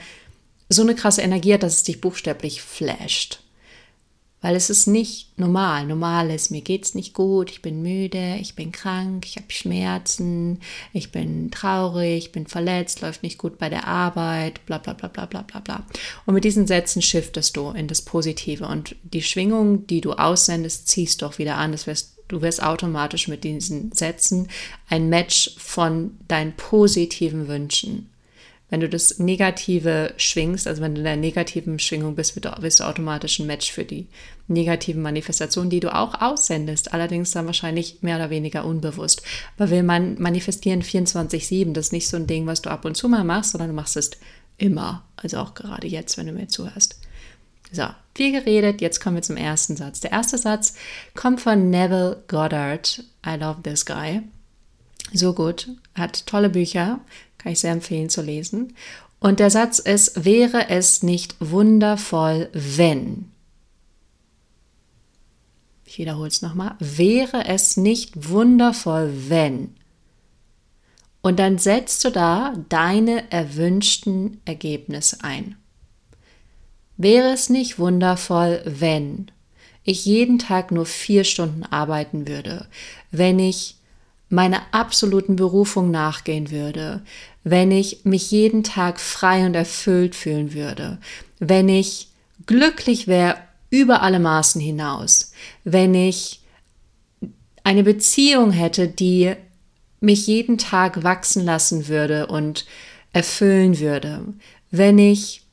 so 0.69 0.83
eine 0.83 0.95
krasse 0.95 1.21
Energie 1.21 1.53
hat, 1.53 1.63
dass 1.63 1.75
es 1.75 1.83
dich 1.83 2.01
buchstäblich 2.01 2.61
flasht. 2.61 3.39
Weil 4.41 4.55
es 4.55 4.69
ist 4.69 4.87
nicht 4.87 5.37
normal. 5.37 5.85
Normal 5.85 6.29
ist, 6.29 6.49
mir 6.49 6.61
geht's 6.61 6.95
nicht 6.95 7.13
gut, 7.13 7.51
ich 7.51 7.61
bin 7.61 7.81
müde, 7.81 8.37
ich 8.39 8.55
bin 8.55 8.71
krank, 8.71 9.25
ich 9.25 9.35
habe 9.35 9.51
Schmerzen, 9.51 10.61
ich 10.93 11.11
bin 11.11 11.51
traurig, 11.51 12.25
ich 12.25 12.31
bin 12.31 12.47
verletzt, 12.47 13.01
läuft 13.01 13.21
nicht 13.21 13.37
gut 13.37 13.57
bei 13.57 13.69
der 13.69 13.87
Arbeit, 13.87 14.65
bla 14.65 14.77
bla 14.77 14.93
bla 14.93 15.09
bla 15.09 15.25
bla 15.25 15.41
bla 15.41 15.59
bla. 15.59 15.85
Und 16.25 16.35
mit 16.35 16.45
diesen 16.45 16.67
Sätzen 16.67 17.01
shiftest 17.01 17.57
du 17.57 17.71
in 17.71 17.87
das 17.87 18.01
Positive 18.01 18.65
und 18.65 18.95
die 19.03 19.23
Schwingung, 19.23 19.85
die 19.87 19.99
du 19.99 20.13
aussendest, 20.13 20.87
ziehst 20.87 21.21
du 21.21 21.25
auch 21.25 21.37
wieder 21.37 21.57
an. 21.57 21.73
Das 21.73 21.85
wirst, 21.85 22.15
du 22.29 22.41
wirst 22.41 22.63
automatisch 22.63 23.27
mit 23.27 23.43
diesen 23.43 23.91
Sätzen 23.91 24.47
ein 24.87 25.09
Match 25.09 25.55
von 25.57 26.17
deinen 26.29 26.53
positiven 26.55 27.49
Wünschen 27.49 28.09
wenn 28.69 28.79
du 28.81 28.89
das 28.89 29.17
Negative 29.17 30.13
schwingst, 30.17 30.67
also 30.67 30.81
wenn 30.81 30.93
du 30.93 30.99
in 30.99 31.05
der 31.05 31.17
negativen 31.17 31.79
Schwingung 31.79 32.15
bist, 32.15 32.39
bist 32.61 32.79
du 32.79 32.83
automatisch 32.85 33.39
ein 33.39 33.47
Match 33.47 33.71
für 33.71 33.83
die 33.83 34.07
negativen 34.47 35.01
Manifestationen, 35.01 35.69
die 35.69 35.79
du 35.79 35.93
auch 35.93 36.21
aussendest. 36.21 36.93
Allerdings 36.93 37.31
dann 37.31 37.45
wahrscheinlich 37.47 37.97
mehr 38.01 38.17
oder 38.17 38.29
weniger 38.29 38.65
unbewusst. 38.65 39.21
Weil 39.57 39.71
wir 39.71 39.83
man 39.83 40.19
manifestieren 40.19 40.83
24-7, 40.83 41.73
das 41.73 41.87
ist 41.87 41.93
nicht 41.93 42.07
so 42.07 42.17
ein 42.17 42.27
Ding, 42.27 42.45
was 42.45 42.61
du 42.61 42.69
ab 42.69 42.85
und 42.85 42.95
zu 42.95 43.09
mal 43.09 43.23
machst, 43.23 43.51
sondern 43.51 43.69
du 43.69 43.75
machst 43.75 43.97
es 43.97 44.11
immer. 44.57 45.03
Also 45.15 45.37
auch 45.37 45.53
gerade 45.55 45.87
jetzt, 45.87 46.17
wenn 46.17 46.27
du 46.27 46.33
mir 46.33 46.47
zuhörst. 46.47 46.99
So, 47.71 47.85
viel 48.15 48.31
geredet, 48.31 48.81
jetzt 48.81 48.99
kommen 48.99 49.17
wir 49.17 49.23
zum 49.23 49.37
ersten 49.37 49.75
Satz. 49.75 49.99
Der 49.99 50.11
erste 50.11 50.37
Satz 50.37 50.73
kommt 51.15 51.41
von 51.41 51.69
Neville 51.69 52.23
Goddard. 52.27 53.03
I 53.25 53.35
love 53.35 53.61
this 53.61 53.85
guy. 53.85 54.21
So 55.13 55.33
gut, 55.33 55.69
hat 55.95 56.25
tolle 56.27 56.49
Bücher, 56.49 56.99
kann 57.39 57.53
ich 57.53 57.59
sehr 57.59 57.71
empfehlen 57.71 58.09
zu 58.09 58.21
lesen. 58.21 58.75
Und 59.19 59.39
der 59.39 59.49
Satz 59.49 59.79
ist, 59.79 60.23
wäre 60.23 60.69
es 60.69 61.01
nicht 61.01 61.35
wundervoll, 61.39 62.49
wenn. 62.53 63.31
Ich 65.85 65.97
wiederhole 65.97 66.27
es 66.27 66.43
nochmal. 66.43 66.75
Wäre 66.79 67.45
es 67.45 67.75
nicht 67.75 68.29
wundervoll, 68.29 69.11
wenn. 69.27 69.75
Und 71.21 71.39
dann 71.39 71.57
setzt 71.57 72.05
du 72.05 72.11
da 72.11 72.53
deine 72.69 73.29
erwünschten 73.31 74.39
Ergebnisse 74.45 75.17
ein. 75.23 75.57
Wäre 76.95 77.33
es 77.33 77.49
nicht 77.49 77.79
wundervoll, 77.79 78.61
wenn 78.65 79.31
ich 79.83 80.05
jeden 80.05 80.37
Tag 80.37 80.71
nur 80.71 80.85
vier 80.85 81.23
Stunden 81.23 81.63
arbeiten 81.63 82.27
würde, 82.27 82.67
wenn 83.11 83.39
ich 83.39 83.75
meiner 84.29 84.61
absoluten 84.71 85.35
Berufung 85.35 85.91
nachgehen 85.91 86.51
würde, 86.51 87.01
wenn 87.43 87.71
ich 87.71 88.05
mich 88.05 88.31
jeden 88.31 88.63
Tag 88.63 88.99
frei 88.99 89.45
und 89.45 89.55
erfüllt 89.55 90.15
fühlen 90.15 90.53
würde, 90.53 90.99
wenn 91.39 91.69
ich 91.69 92.09
glücklich 92.45 93.07
wäre 93.07 93.37
über 93.69 94.01
alle 94.01 94.19
Maßen 94.19 94.59
hinaus, 94.59 95.31
wenn 95.63 95.93
ich 95.93 96.41
eine 97.63 97.83
Beziehung 97.83 98.51
hätte, 98.51 98.87
die 98.87 99.35
mich 99.99 100.27
jeden 100.27 100.57
Tag 100.57 101.03
wachsen 101.03 101.45
lassen 101.45 101.87
würde 101.87 102.27
und 102.27 102.65
erfüllen 103.13 103.79
würde, 103.79 104.23
wenn 104.71 104.97
ich 104.97 105.43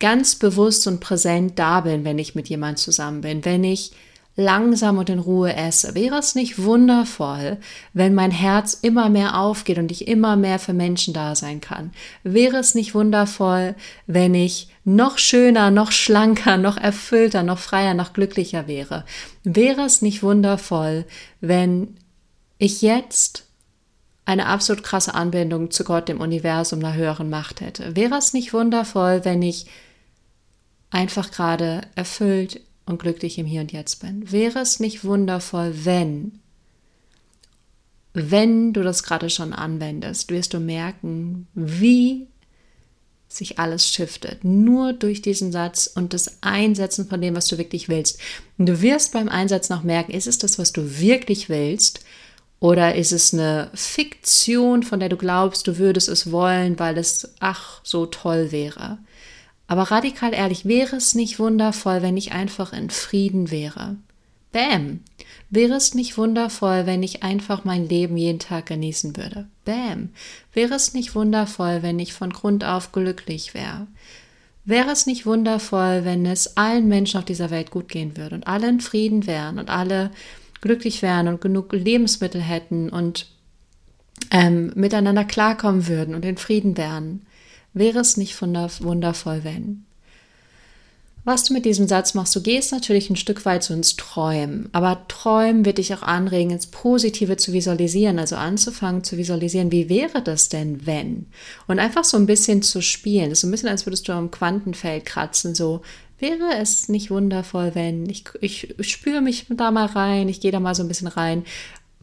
ganz 0.00 0.36
bewusst 0.36 0.86
und 0.86 1.00
präsent 1.00 1.58
da 1.58 1.80
bin, 1.80 2.04
wenn 2.04 2.18
ich 2.18 2.34
mit 2.34 2.48
jemand 2.48 2.78
zusammen 2.78 3.20
bin, 3.20 3.44
wenn 3.44 3.64
ich 3.64 3.92
langsam 4.36 4.98
und 4.98 5.08
in 5.10 5.18
Ruhe 5.18 5.54
esse. 5.54 5.94
Wäre 5.94 6.18
es 6.18 6.34
nicht 6.34 6.62
wundervoll, 6.62 7.58
wenn 7.92 8.14
mein 8.14 8.30
Herz 8.30 8.74
immer 8.74 9.08
mehr 9.08 9.38
aufgeht 9.38 9.78
und 9.78 9.92
ich 9.92 10.08
immer 10.08 10.36
mehr 10.36 10.58
für 10.58 10.72
Menschen 10.72 11.14
da 11.14 11.34
sein 11.34 11.60
kann? 11.60 11.92
Wäre 12.24 12.56
es 12.56 12.74
nicht 12.74 12.94
wundervoll, 12.94 13.76
wenn 14.06 14.34
ich 14.34 14.68
noch 14.84 15.18
schöner, 15.18 15.70
noch 15.70 15.92
schlanker, 15.92 16.56
noch 16.56 16.76
erfüllter, 16.76 17.42
noch 17.42 17.58
freier, 17.58 17.94
noch 17.94 18.12
glücklicher 18.12 18.66
wäre? 18.66 19.04
Wäre 19.44 19.82
es 19.82 20.02
nicht 20.02 20.22
wundervoll, 20.22 21.04
wenn 21.40 21.96
ich 22.58 22.82
jetzt 22.82 23.46
eine 24.26 24.46
absolut 24.46 24.82
krasse 24.82 25.14
Anbindung 25.14 25.70
zu 25.70 25.84
Gott, 25.84 26.08
dem 26.08 26.20
Universum, 26.20 26.80
einer 26.80 26.94
höheren 26.94 27.30
Macht 27.30 27.60
hätte? 27.60 27.94
Wäre 27.94 28.16
es 28.16 28.32
nicht 28.32 28.52
wundervoll, 28.52 29.24
wenn 29.24 29.42
ich 29.42 29.66
einfach 30.90 31.30
gerade 31.30 31.82
erfüllt 31.94 32.60
und 32.86 33.00
glücklich 33.00 33.38
im 33.38 33.46
Hier 33.46 33.60
und 33.60 33.72
Jetzt 33.72 34.00
bin. 34.00 34.30
Wäre 34.30 34.60
es 34.60 34.80
nicht 34.80 35.04
wundervoll, 35.04 35.72
wenn, 35.84 36.40
wenn 38.12 38.72
du 38.72 38.82
das 38.82 39.02
gerade 39.02 39.30
schon 39.30 39.52
anwendest, 39.52 40.30
wirst 40.30 40.54
du 40.54 40.60
merken, 40.60 41.46
wie 41.54 42.26
sich 43.28 43.58
alles 43.58 43.88
shiftet. 43.88 44.44
Nur 44.44 44.92
durch 44.92 45.22
diesen 45.22 45.50
Satz 45.50 45.90
und 45.92 46.12
das 46.12 46.38
Einsetzen 46.42 47.08
von 47.08 47.20
dem, 47.20 47.34
was 47.34 47.48
du 47.48 47.58
wirklich 47.58 47.88
willst. 47.88 48.20
Und 48.58 48.66
du 48.66 48.80
wirst 48.80 49.12
beim 49.12 49.28
Einsatz 49.28 49.68
noch 49.68 49.82
merken, 49.82 50.12
ist 50.12 50.26
es 50.26 50.38
das, 50.38 50.58
was 50.58 50.72
du 50.72 50.98
wirklich 51.00 51.48
willst? 51.48 52.04
Oder 52.60 52.94
ist 52.94 53.12
es 53.12 53.34
eine 53.34 53.70
Fiktion, 53.74 54.82
von 54.84 55.00
der 55.00 55.08
du 55.08 55.16
glaubst, 55.16 55.66
du 55.66 55.76
würdest 55.78 56.08
es 56.08 56.30
wollen, 56.30 56.78
weil 56.78 56.96
es 56.96 57.34
ach 57.40 57.80
so 57.82 58.06
toll 58.06 58.52
wäre? 58.52 58.98
Aber 59.66 59.84
radikal 59.84 60.34
ehrlich, 60.34 60.66
wäre 60.66 60.96
es 60.96 61.14
nicht 61.14 61.38
wundervoll, 61.38 62.02
wenn 62.02 62.16
ich 62.16 62.32
einfach 62.32 62.72
in 62.72 62.90
Frieden 62.90 63.50
wäre? 63.50 63.96
Bäm. 64.52 65.00
Wäre 65.50 65.74
es 65.74 65.94
nicht 65.94 66.16
wundervoll, 66.16 66.86
wenn 66.86 67.02
ich 67.02 67.22
einfach 67.22 67.64
mein 67.64 67.88
Leben 67.88 68.16
jeden 68.16 68.38
Tag 68.38 68.66
genießen 68.66 69.16
würde? 69.16 69.46
Bäm. 69.64 70.10
Wäre 70.52 70.74
es 70.74 70.94
nicht 70.94 71.14
wundervoll, 71.14 71.82
wenn 71.82 71.98
ich 71.98 72.12
von 72.12 72.30
Grund 72.30 72.64
auf 72.64 72.92
glücklich 72.92 73.54
wäre? 73.54 73.86
Wäre 74.64 74.90
es 74.90 75.06
nicht 75.06 75.26
wundervoll, 75.26 76.04
wenn 76.04 76.24
es 76.24 76.56
allen 76.56 76.88
Menschen 76.88 77.18
auf 77.18 77.24
dieser 77.24 77.50
Welt 77.50 77.70
gut 77.70 77.88
gehen 77.88 78.16
würde 78.16 78.36
und 78.36 78.46
alle 78.46 78.68
in 78.68 78.80
Frieden 78.80 79.26
wären 79.26 79.58
und 79.58 79.70
alle 79.70 80.10
glücklich 80.60 81.02
wären 81.02 81.28
und 81.28 81.40
genug 81.40 81.72
Lebensmittel 81.72 82.40
hätten 82.40 82.88
und 82.88 83.26
ähm, 84.30 84.72
miteinander 84.74 85.24
klarkommen 85.24 85.86
würden 85.86 86.14
und 86.14 86.24
in 86.24 86.38
Frieden 86.38 86.76
wären? 86.76 87.26
Wäre 87.74 87.98
es 87.98 88.16
nicht 88.16 88.40
wundervoll, 88.40 89.42
wenn? 89.42 89.84
Was 91.24 91.44
du 91.44 91.54
mit 91.54 91.64
diesem 91.64 91.88
Satz 91.88 92.12
machst, 92.12 92.36
du 92.36 92.42
gehst 92.42 92.70
natürlich 92.70 93.08
ein 93.08 93.16
Stück 93.16 93.46
weit 93.46 93.62
so 93.62 93.72
ins 93.72 93.96
Träumen, 93.96 94.68
aber 94.72 95.08
Träumen 95.08 95.64
wird 95.64 95.78
dich 95.78 95.94
auch 95.94 96.02
anregen, 96.02 96.50
ins 96.50 96.66
Positive 96.66 97.38
zu 97.38 97.54
visualisieren, 97.54 98.18
also 98.18 98.36
anzufangen 98.36 99.04
zu 99.04 99.16
visualisieren, 99.16 99.72
wie 99.72 99.88
wäre 99.88 100.20
das 100.22 100.50
denn, 100.50 100.86
wenn? 100.86 101.26
Und 101.66 101.78
einfach 101.78 102.04
so 102.04 102.18
ein 102.18 102.26
bisschen 102.26 102.60
zu 102.60 102.82
spielen. 102.82 103.30
Das 103.30 103.38
ist 103.38 103.40
so 103.40 103.48
ein 103.48 103.52
bisschen, 103.52 103.70
als 103.70 103.86
würdest 103.86 104.06
du 104.06 104.12
am 104.12 104.30
Quantenfeld 104.30 105.06
kratzen, 105.06 105.54
so, 105.54 105.80
wäre 106.18 106.58
es 106.60 106.90
nicht 106.90 107.10
wundervoll, 107.10 107.74
wenn? 107.74 108.08
Ich, 108.08 108.24
ich 108.42 108.76
spüre 108.82 109.22
mich 109.22 109.46
da 109.48 109.70
mal 109.70 109.86
rein, 109.86 110.28
ich 110.28 110.40
gehe 110.40 110.52
da 110.52 110.60
mal 110.60 110.74
so 110.74 110.82
ein 110.82 110.88
bisschen 110.88 111.08
rein. 111.08 111.44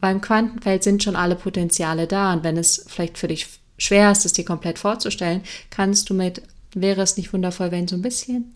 Beim 0.00 0.20
Quantenfeld 0.20 0.82
sind 0.82 1.00
schon 1.04 1.14
alle 1.14 1.36
Potenziale 1.36 2.08
da 2.08 2.32
und 2.32 2.42
wenn 2.42 2.56
es 2.56 2.84
vielleicht 2.88 3.18
für 3.18 3.28
dich 3.28 3.46
schwer 3.82 4.12
ist, 4.12 4.24
es 4.24 4.32
dir 4.32 4.44
komplett 4.44 4.78
vorzustellen, 4.78 5.42
kannst 5.70 6.08
du 6.08 6.14
mit, 6.14 6.42
wäre 6.74 7.02
es 7.02 7.16
nicht 7.16 7.32
wundervoll, 7.32 7.70
wenn 7.70 7.88
so 7.88 7.96
ein 7.96 8.02
bisschen 8.02 8.54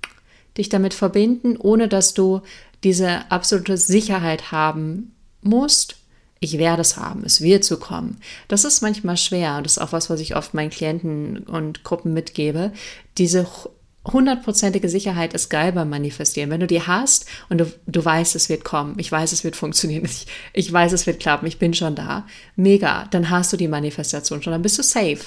dich 0.57 0.69
damit 0.69 0.95
verbinden, 0.95 1.57
ohne 1.57 1.89
dass 1.89 2.15
du 2.15 2.41
diese 2.85 3.31
absolute 3.31 3.77
Sicherheit 3.77 4.53
haben 4.53 5.15
musst. 5.43 5.97
Ich 6.39 6.59
werde 6.59 6.83
es 6.83 6.97
haben, 6.97 7.25
es 7.25 7.41
wird 7.41 7.65
so 7.65 7.79
kommen. 7.79 8.19
Das 8.49 8.65
ist 8.65 8.83
manchmal 8.83 9.17
schwer 9.17 9.57
und 9.57 9.65
das 9.65 9.79
ist 9.79 9.83
auch 9.83 9.93
was, 9.93 10.11
was 10.11 10.21
ich 10.21 10.37
oft 10.37 10.55
meinen 10.55 10.71
Klienten 10.71 11.39
und 11.39 11.83
Gruppen 11.83 12.13
mitgebe. 12.13 12.73
Diese 13.19 13.47
hundertprozentige 14.07 14.89
Sicherheit 14.89 15.35
ist 15.35 15.51
geil 15.51 15.73
beim 15.73 15.91
Manifestieren. 15.91 16.51
Wenn 16.51 16.61
du 16.61 16.67
die 16.67 16.83
hast 16.83 17.27
und 17.49 17.59
du, 17.59 17.73
du 17.87 18.05
weißt, 18.05 18.37
es 18.37 18.49
wird 18.49 18.65
kommen, 18.65 18.95
ich 18.99 19.11
weiß, 19.11 19.33
es 19.33 19.45
wird 19.45 19.57
funktionieren, 19.57 20.05
ich, 20.07 20.27
ich 20.53 20.73
weiß, 20.73 20.93
es 20.93 21.07
wird 21.07 21.21
klappen, 21.21 21.47
ich 21.47 21.59
bin 21.59 21.75
schon 21.75 21.95
da, 21.95 22.27
mega, 22.55 23.07
dann 23.11 23.31
hast 23.31 23.53
du 23.53 23.57
die 23.57 23.69
Manifestation 23.69 24.43
schon, 24.43 24.53
dann 24.53 24.63
bist 24.63 24.79
du 24.79 24.83
safe. 24.83 25.25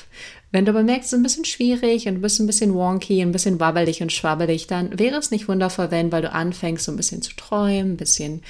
Wenn 0.51 0.65
du 0.65 0.71
aber 0.71 0.83
merkst, 0.83 1.07
es 1.07 1.13
ist 1.13 1.19
ein 1.19 1.23
bisschen 1.23 1.45
schwierig 1.45 2.07
und 2.07 2.15
du 2.15 2.21
bist 2.21 2.39
ein 2.39 2.47
bisschen 2.47 2.73
wonky, 2.73 3.21
ein 3.21 3.31
bisschen 3.31 3.59
wabbelig 3.59 4.01
und 4.01 4.11
schwabbelig, 4.11 4.65
dann 4.65 4.97
wäre 4.97 5.17
es 5.17 5.29
nicht 5.29 5.47
wundervoll, 5.47 5.91
wenn, 5.91 6.11
weil 6.11 6.23
du 6.23 6.31
anfängst, 6.31 6.85
so 6.85 6.91
ein 6.91 6.97
bisschen 6.97 7.21
zu 7.21 7.35
träumen, 7.35 7.93
ein 7.93 7.97
bisschen, 7.97 8.41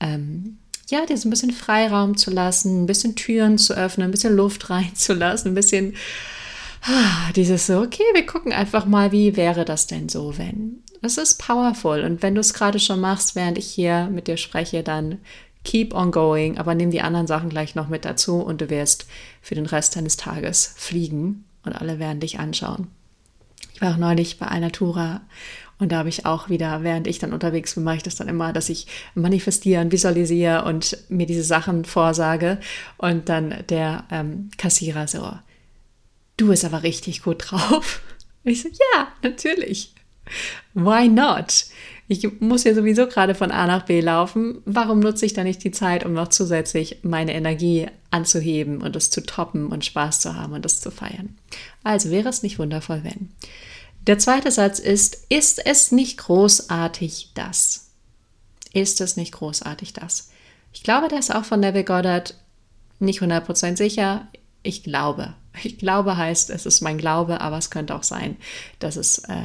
ähm, 0.00 0.58
ja, 0.88 1.04
dir 1.04 1.18
so 1.18 1.28
ein 1.28 1.30
bisschen 1.30 1.50
Freiraum 1.50 2.16
zu 2.16 2.30
lassen, 2.30 2.84
ein 2.84 2.86
bisschen 2.86 3.16
Türen 3.16 3.58
zu 3.58 3.74
öffnen, 3.74 4.08
ein 4.08 4.10
bisschen 4.10 4.34
Luft 4.34 4.70
reinzulassen, 4.70 5.52
ein 5.52 5.54
bisschen 5.54 5.94
dieses 7.36 7.66
so, 7.66 7.80
okay, 7.80 8.04
wir 8.14 8.26
gucken 8.26 8.52
einfach 8.52 8.86
mal, 8.86 9.12
wie 9.12 9.36
wäre 9.36 9.64
das 9.64 9.86
denn 9.86 10.08
so, 10.08 10.36
wenn. 10.38 10.82
Das 11.00 11.18
ist 11.18 11.40
powerful. 11.40 12.02
Und 12.02 12.22
wenn 12.22 12.34
du 12.34 12.40
es 12.40 12.54
gerade 12.54 12.78
schon 12.78 13.00
machst, 13.00 13.34
während 13.34 13.58
ich 13.58 13.66
hier 13.66 14.08
mit 14.12 14.28
dir 14.28 14.36
spreche, 14.36 14.82
dann 14.82 15.18
keep 15.64 15.94
on 15.94 16.10
going, 16.10 16.58
aber 16.58 16.74
nimm 16.74 16.90
die 16.90 17.02
anderen 17.02 17.26
Sachen 17.26 17.48
gleich 17.48 17.74
noch 17.74 17.88
mit 17.88 18.04
dazu 18.04 18.40
und 18.40 18.60
du 18.60 18.70
wirst 18.70 19.06
für 19.40 19.54
den 19.54 19.66
Rest 19.66 19.96
deines 19.96 20.16
Tages 20.16 20.74
fliegen 20.76 21.44
und 21.64 21.72
alle 21.72 21.98
werden 21.98 22.20
dich 22.20 22.38
anschauen. 22.38 22.88
Ich 23.74 23.80
war 23.80 23.94
auch 23.94 23.98
neulich 23.98 24.38
bei 24.38 24.46
Alnatura 24.46 25.20
und 25.78 25.92
da 25.92 25.98
habe 25.98 26.08
ich 26.08 26.26
auch 26.26 26.48
wieder, 26.48 26.82
während 26.82 27.06
ich 27.06 27.18
dann 27.18 27.32
unterwegs 27.32 27.74
bin, 27.74 27.84
mache 27.84 27.96
ich 27.96 28.02
das 28.02 28.16
dann 28.16 28.28
immer, 28.28 28.52
dass 28.52 28.68
ich 28.68 28.86
manifestieren, 29.14 29.92
visualisiere 29.92 30.64
und 30.64 30.96
mir 31.08 31.26
diese 31.26 31.44
Sachen 31.44 31.84
vorsage 31.84 32.58
und 32.98 33.28
dann 33.28 33.64
der 33.68 34.04
ähm, 34.10 34.50
Kassierer 34.58 35.06
so, 35.06 35.32
du 36.36 36.48
bist 36.48 36.64
aber 36.64 36.82
richtig 36.82 37.22
gut 37.22 37.50
drauf. 37.50 38.02
Ich 38.44 38.62
so, 38.62 38.68
ja, 38.68 39.06
natürlich. 39.22 39.94
Why 40.74 41.06
not? 41.06 41.66
Ich 42.08 42.40
muss 42.40 42.64
ja 42.64 42.74
sowieso 42.74 43.06
gerade 43.06 43.34
von 43.34 43.50
A 43.50 43.66
nach 43.66 43.84
B 43.84 44.00
laufen. 44.00 44.60
Warum 44.64 45.00
nutze 45.00 45.26
ich 45.26 45.32
da 45.32 45.44
nicht 45.44 45.62
die 45.62 45.70
Zeit, 45.70 46.04
um 46.04 46.12
noch 46.12 46.28
zusätzlich 46.28 46.98
meine 47.02 47.34
Energie 47.34 47.86
anzuheben 48.10 48.82
und 48.82 48.96
es 48.96 49.10
zu 49.10 49.24
toppen 49.24 49.68
und 49.68 49.84
Spaß 49.84 50.20
zu 50.20 50.36
haben 50.36 50.52
und 50.52 50.66
es 50.66 50.80
zu 50.80 50.90
feiern? 50.90 51.38
Also 51.84 52.10
wäre 52.10 52.28
es 52.28 52.42
nicht 52.42 52.58
wundervoll, 52.58 53.02
wenn. 53.04 53.30
Der 54.06 54.18
zweite 54.18 54.50
Satz 54.50 54.80
ist, 54.80 55.26
ist 55.28 55.64
es 55.64 55.92
nicht 55.92 56.18
großartig 56.18 57.30
das? 57.34 57.90
Ist 58.72 59.00
es 59.00 59.16
nicht 59.16 59.32
großartig 59.32 59.92
das? 59.92 60.30
Ich 60.72 60.82
glaube, 60.82 61.08
der 61.08 61.20
ist 61.20 61.34
auch 61.34 61.44
von 61.44 61.60
Neville 61.60 61.84
Goddard 61.84 62.34
nicht 62.98 63.20
100% 63.20 63.76
sicher. 63.76 64.26
Ich 64.62 64.82
glaube. 64.82 65.34
Ich 65.62 65.78
glaube 65.78 66.16
heißt, 66.16 66.50
es 66.50 66.66
ist 66.66 66.80
mein 66.80 66.98
Glaube, 66.98 67.40
aber 67.40 67.58
es 67.58 67.70
könnte 67.70 67.94
auch 67.94 68.02
sein, 68.02 68.36
dass 68.78 68.96
es 68.96 69.18
äh, 69.18 69.42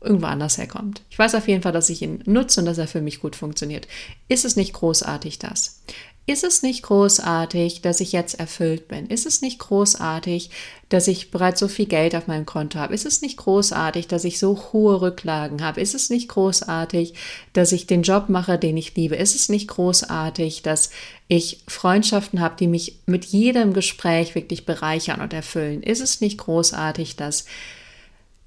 irgendwo 0.00 0.26
anders 0.26 0.58
herkommt. 0.58 1.02
Ich 1.10 1.18
weiß 1.18 1.34
auf 1.34 1.48
jeden 1.48 1.62
Fall, 1.62 1.72
dass 1.72 1.90
ich 1.90 2.02
ihn 2.02 2.22
nutze 2.26 2.60
und 2.60 2.66
dass 2.66 2.78
er 2.78 2.88
für 2.88 3.00
mich 3.00 3.20
gut 3.20 3.36
funktioniert. 3.36 3.86
Ist 4.28 4.44
es 4.44 4.56
nicht 4.56 4.72
großartig 4.72 5.38
das? 5.38 5.82
Ist 6.24 6.44
es 6.44 6.62
nicht 6.62 6.84
großartig, 6.84 7.80
dass 7.80 7.98
ich 7.98 8.12
jetzt 8.12 8.38
erfüllt 8.38 8.86
bin? 8.86 9.08
Ist 9.08 9.26
es 9.26 9.42
nicht 9.42 9.58
großartig, 9.58 10.50
dass 10.88 11.08
ich 11.08 11.32
bereits 11.32 11.58
so 11.58 11.66
viel 11.66 11.86
Geld 11.86 12.14
auf 12.14 12.28
meinem 12.28 12.46
Konto 12.46 12.78
habe? 12.78 12.94
Ist 12.94 13.06
es 13.06 13.22
nicht 13.22 13.36
großartig, 13.38 14.06
dass 14.06 14.22
ich 14.22 14.38
so 14.38 14.56
hohe 14.72 15.00
Rücklagen 15.00 15.64
habe? 15.64 15.80
Ist 15.80 15.96
es 15.96 16.10
nicht 16.10 16.28
großartig, 16.28 17.14
dass 17.54 17.72
ich 17.72 17.88
den 17.88 18.02
Job 18.02 18.28
mache, 18.28 18.56
den 18.56 18.76
ich 18.76 18.94
liebe? 18.94 19.16
Ist 19.16 19.34
es 19.34 19.48
nicht 19.48 19.66
großartig, 19.66 20.62
dass 20.62 20.90
ich 21.26 21.64
Freundschaften 21.66 22.40
habe, 22.40 22.54
die 22.56 22.68
mich 22.68 23.00
mit 23.06 23.24
jedem 23.24 23.72
Gespräch 23.72 24.36
wirklich 24.36 24.64
bereichern 24.64 25.20
und 25.20 25.32
erfüllen? 25.32 25.82
Ist 25.82 26.00
es 26.00 26.20
nicht 26.20 26.38
großartig, 26.38 27.16
dass 27.16 27.46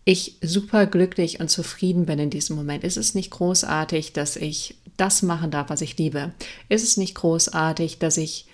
ich 0.05 0.38
super 0.41 0.85
glücklich 0.85 1.39
und 1.39 1.50
zufrieden 1.50 2.05
bin 2.05 2.19
in 2.19 2.29
diesem 2.29 2.55
Moment? 2.55 2.83
Ist 2.83 2.97
es 2.97 3.15
nicht 3.15 3.31
großartig, 3.31 4.13
dass 4.13 4.35
ich 4.35 4.75
das 4.97 5.24
machen 5.24 5.51
darf, 5.51 5.69
was 5.69 5.81
ich 5.81 5.97
liebe? 5.97 6.31
Ist 6.69 6.83
es 6.83 6.95
nicht 6.95 7.15
großartig, 7.15 7.97
dass 7.97 8.17
ich 8.17 8.45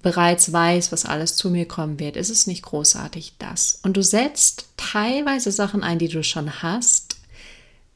bereits 0.00 0.52
weiß, 0.52 0.92
was 0.92 1.04
alles 1.04 1.36
zu 1.36 1.50
mir 1.50 1.66
kommen 1.66 1.98
wird? 1.98 2.16
Ist 2.16 2.30
es 2.30 2.46
nicht 2.46 2.62
großartig 2.62 3.34
das? 3.38 3.80
Und 3.82 3.96
du 3.96 4.02
setzt 4.02 4.68
teilweise 4.76 5.50
Sachen 5.50 5.82
ein, 5.82 5.98
die 5.98 6.08
du 6.08 6.22
schon 6.22 6.62
hast. 6.62 7.16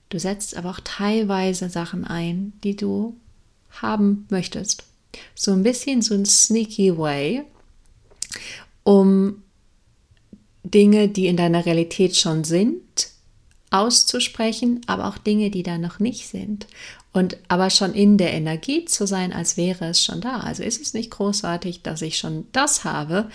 Du 0.08 0.18
setzt 0.18 0.56
aber 0.56 0.70
auch 0.70 0.80
teilweise 0.82 1.70
Sachen 1.70 2.04
ein, 2.04 2.52
die 2.64 2.76
du 2.76 3.16
haben 3.70 4.26
möchtest. 4.30 4.84
So 5.34 5.52
ein 5.52 5.62
bisschen 5.62 6.02
so 6.02 6.14
ein 6.14 6.26
sneaky 6.26 6.98
way, 6.98 7.44
um 8.82 9.42
Dinge, 10.64 11.08
die 11.08 11.26
in 11.26 11.36
deiner 11.36 11.64
Realität 11.64 12.16
schon 12.16 12.44
sind, 12.44 12.82
auszusprechen, 13.70 14.80
aber 14.86 15.08
auch 15.08 15.18
Dinge, 15.18 15.50
die 15.50 15.62
da 15.62 15.78
noch 15.78 15.98
nicht 15.98 16.28
sind. 16.28 16.66
Und 17.12 17.38
aber 17.48 17.70
schon 17.70 17.94
in 17.94 18.18
der 18.18 18.32
Energie 18.32 18.84
zu 18.84 19.06
sein, 19.06 19.32
als 19.32 19.56
wäre 19.56 19.86
es 19.86 20.04
schon 20.04 20.20
da. 20.20 20.40
Also 20.40 20.62
ist 20.62 20.80
es 20.80 20.94
nicht 20.94 21.10
großartig, 21.10 21.82
dass 21.82 22.02
ich 22.02 22.18
schon 22.18 22.46
das 22.52 22.84
habe, 22.84 23.30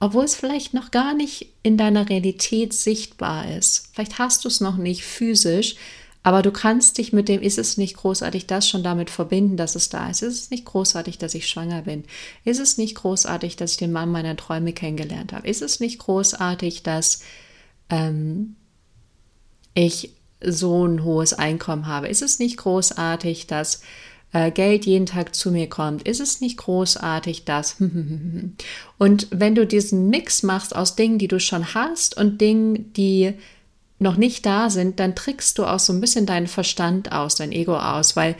obwohl 0.00 0.24
es 0.24 0.34
vielleicht 0.34 0.74
noch 0.74 0.90
gar 0.90 1.14
nicht 1.14 1.52
in 1.62 1.76
deiner 1.76 2.08
Realität 2.08 2.72
sichtbar 2.72 3.50
ist. 3.56 3.90
Vielleicht 3.92 4.18
hast 4.18 4.44
du 4.44 4.48
es 4.48 4.60
noch 4.60 4.76
nicht 4.76 5.04
physisch, 5.04 5.76
aber 6.22 6.42
du 6.42 6.50
kannst 6.50 6.98
dich 6.98 7.12
mit 7.12 7.28
dem, 7.28 7.40
ist 7.40 7.58
es 7.58 7.76
nicht 7.76 7.96
großartig, 7.96 8.46
das 8.46 8.68
schon 8.68 8.82
damit 8.82 9.08
verbinden, 9.08 9.56
dass 9.56 9.74
es 9.74 9.88
da 9.88 10.10
ist. 10.10 10.22
Ist 10.22 10.34
es 10.34 10.50
nicht 10.50 10.66
großartig, 10.66 11.16
dass 11.18 11.34
ich 11.34 11.48
schwanger 11.48 11.82
bin? 11.82 12.04
Ist 12.44 12.60
es 12.60 12.76
nicht 12.76 12.94
großartig, 12.94 13.56
dass 13.56 13.72
ich 13.72 13.76
den 13.78 13.92
Mann 13.92 14.10
meiner 14.10 14.36
Träume 14.36 14.72
kennengelernt 14.72 15.32
habe? 15.32 15.48
Ist 15.48 15.62
es 15.62 15.80
nicht 15.80 15.98
großartig, 15.98 16.82
dass 16.82 17.20
ähm, 17.88 18.56
ich 19.86 20.12
so 20.42 20.86
ein 20.86 21.04
hohes 21.04 21.32
Einkommen 21.32 21.86
habe? 21.86 22.08
Ist 22.08 22.22
es 22.22 22.38
nicht 22.38 22.56
großartig, 22.56 23.46
dass 23.46 23.82
äh, 24.32 24.50
Geld 24.50 24.86
jeden 24.86 25.06
Tag 25.06 25.34
zu 25.34 25.50
mir 25.50 25.68
kommt? 25.68 26.06
Ist 26.06 26.20
es 26.20 26.40
nicht 26.40 26.56
großartig, 26.56 27.44
dass... 27.44 27.76
und 28.98 29.26
wenn 29.30 29.54
du 29.54 29.66
diesen 29.66 30.08
Mix 30.08 30.42
machst 30.42 30.74
aus 30.74 30.96
Dingen, 30.96 31.18
die 31.18 31.28
du 31.28 31.40
schon 31.40 31.74
hast 31.74 32.16
und 32.16 32.40
Dingen, 32.40 32.92
die 32.94 33.34
noch 33.98 34.16
nicht 34.16 34.46
da 34.46 34.70
sind, 34.70 34.98
dann 34.98 35.14
trickst 35.14 35.58
du 35.58 35.66
auch 35.66 35.78
so 35.78 35.92
ein 35.92 36.00
bisschen 36.00 36.24
deinen 36.24 36.46
Verstand 36.46 37.12
aus, 37.12 37.34
dein 37.34 37.52
Ego 37.52 37.76
aus, 37.76 38.16
weil 38.16 38.34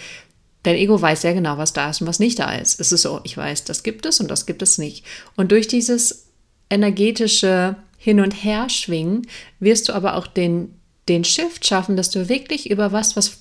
dein 0.62 0.76
Ego 0.76 1.00
weiß 1.00 1.20
sehr 1.20 1.34
genau, 1.34 1.58
was 1.58 1.74
da 1.74 1.90
ist 1.90 2.00
und 2.00 2.06
was 2.06 2.18
nicht 2.18 2.38
da 2.38 2.52
ist. 2.54 2.80
Es 2.80 2.92
ist 2.92 3.02
so, 3.02 3.20
ich 3.24 3.36
weiß, 3.36 3.64
das 3.64 3.82
gibt 3.82 4.06
es 4.06 4.20
und 4.20 4.30
das 4.30 4.46
gibt 4.46 4.62
es 4.62 4.78
nicht. 4.78 5.04
Und 5.36 5.52
durch 5.52 5.68
dieses 5.68 6.26
energetische 6.70 7.76
hin 7.98 8.20
und 8.20 8.32
her 8.32 8.70
schwingen, 8.70 9.26
wirst 9.58 9.90
du 9.90 9.92
aber 9.92 10.16
auch 10.16 10.26
den, 10.26 10.74
den 11.08 11.24
Shift 11.24 11.66
schaffen, 11.66 11.96
dass 11.96 12.10
du 12.10 12.28
wirklich 12.28 12.70
über 12.70 12.92
was, 12.92 13.16
was 13.16 13.38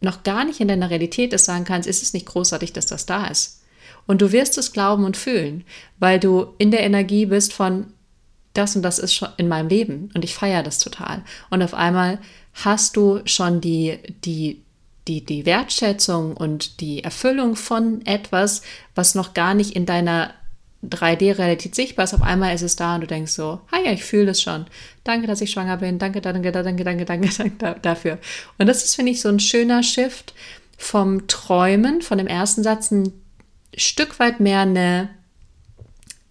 noch 0.00 0.22
gar 0.22 0.44
nicht 0.44 0.60
in 0.60 0.68
deiner 0.68 0.90
Realität 0.90 1.32
ist, 1.32 1.46
sagen 1.46 1.64
kannst, 1.64 1.88
ist 1.88 2.02
es 2.02 2.12
nicht 2.12 2.26
großartig, 2.26 2.72
dass 2.72 2.86
das 2.86 3.06
da 3.06 3.26
ist. 3.26 3.62
Und 4.06 4.22
du 4.22 4.32
wirst 4.32 4.56
es 4.58 4.72
glauben 4.72 5.04
und 5.04 5.16
fühlen, 5.16 5.64
weil 5.98 6.18
du 6.20 6.54
in 6.58 6.70
der 6.70 6.80
Energie 6.80 7.26
bist 7.26 7.52
von, 7.52 7.92
das 8.54 8.74
und 8.74 8.82
das 8.82 8.98
ist 8.98 9.14
schon 9.14 9.28
in 9.36 9.48
meinem 9.48 9.68
Leben 9.68 10.10
und 10.14 10.24
ich 10.24 10.34
feiere 10.34 10.62
das 10.62 10.78
total. 10.78 11.24
Und 11.50 11.62
auf 11.62 11.74
einmal 11.74 12.18
hast 12.54 12.96
du 12.96 13.20
schon 13.24 13.60
die, 13.60 13.98
die, 14.24 14.62
die, 15.06 15.24
die 15.24 15.46
Wertschätzung 15.46 16.36
und 16.36 16.80
die 16.80 17.04
Erfüllung 17.04 17.56
von 17.56 18.04
etwas, 18.06 18.62
was 18.94 19.14
noch 19.14 19.34
gar 19.34 19.54
nicht 19.54 19.74
in 19.76 19.86
deiner 19.86 20.32
3D-Realität 20.84 21.74
sichtbar 21.74 22.04
ist. 22.04 22.14
Auf 22.14 22.22
einmal 22.22 22.54
ist 22.54 22.62
es 22.62 22.76
da 22.76 22.94
und 22.94 23.00
du 23.02 23.06
denkst 23.06 23.32
so, 23.32 23.60
ja, 23.84 23.92
ich 23.92 24.04
fühle 24.04 24.26
das 24.26 24.40
schon. 24.40 24.66
Danke, 25.04 25.26
dass 25.26 25.40
ich 25.40 25.50
schwanger 25.50 25.78
bin. 25.78 25.98
Danke, 25.98 26.20
danke, 26.20 26.52
danke, 26.52 26.84
danke, 26.84 27.04
danke, 27.04 27.28
danke 27.28 27.80
dafür. 27.82 28.18
Und 28.58 28.66
das 28.66 28.84
ist, 28.84 28.94
finde 28.94 29.12
ich, 29.12 29.20
so 29.20 29.28
ein 29.28 29.40
schöner 29.40 29.82
Shift 29.82 30.34
vom 30.76 31.26
Träumen, 31.26 32.02
von 32.02 32.18
dem 32.18 32.28
ersten 32.28 32.62
Satz, 32.62 32.90
ein 32.90 33.12
Stück 33.76 34.18
weit 34.18 34.40
mehr 34.40 34.60
eine 34.60 35.10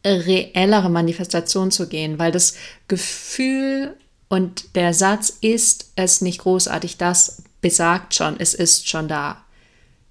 reellere 0.06 0.90
Manifestation 0.90 1.72
zu 1.72 1.88
gehen, 1.88 2.18
weil 2.18 2.32
das 2.32 2.56
Gefühl 2.88 3.96
und 4.30 4.76
der 4.76 4.94
Satz 4.94 5.38
ist 5.42 5.92
es 5.96 6.22
nicht 6.22 6.40
großartig, 6.40 6.98
das 6.98 7.44
besagt 7.62 8.16
schon, 8.16 8.40
es 8.40 8.54
ist 8.54 8.90
schon 8.90 9.08
da. 9.08 9.44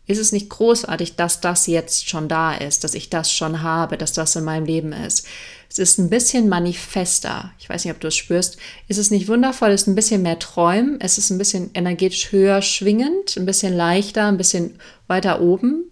Ist 0.06 0.18
es 0.18 0.32
nicht 0.32 0.48
großartig, 0.48 1.16
dass 1.16 1.40
das 1.40 1.66
jetzt 1.66 2.08
schon 2.08 2.28
da 2.28 2.54
ist, 2.54 2.84
dass 2.84 2.94
ich 2.94 3.10
das 3.10 3.32
schon 3.32 3.62
habe, 3.62 3.98
dass 3.98 4.12
das 4.12 4.36
in 4.36 4.44
meinem 4.44 4.64
Leben 4.64 4.92
ist? 4.92 5.26
Es 5.68 5.78
ist 5.78 5.98
ein 5.98 6.10
bisschen 6.10 6.48
manifester. 6.48 7.52
Ich 7.58 7.68
weiß 7.68 7.84
nicht, 7.84 7.92
ob 7.92 8.00
du 8.00 8.08
es 8.08 8.16
spürst. 8.16 8.56
Ist 8.86 8.98
es 8.98 9.10
nicht 9.10 9.28
wundervoll? 9.28 9.70
Es 9.70 9.82
ist 9.82 9.88
ein 9.88 9.96
bisschen 9.96 10.22
mehr 10.22 10.38
Träumen. 10.38 11.00
Es 11.00 11.18
ist 11.18 11.30
ein 11.30 11.38
bisschen 11.38 11.70
energetisch 11.74 12.30
höher 12.30 12.62
schwingend, 12.62 13.36
ein 13.36 13.46
bisschen 13.46 13.74
leichter, 13.74 14.26
ein 14.26 14.38
bisschen 14.38 14.78
weiter 15.08 15.40
oben 15.40 15.90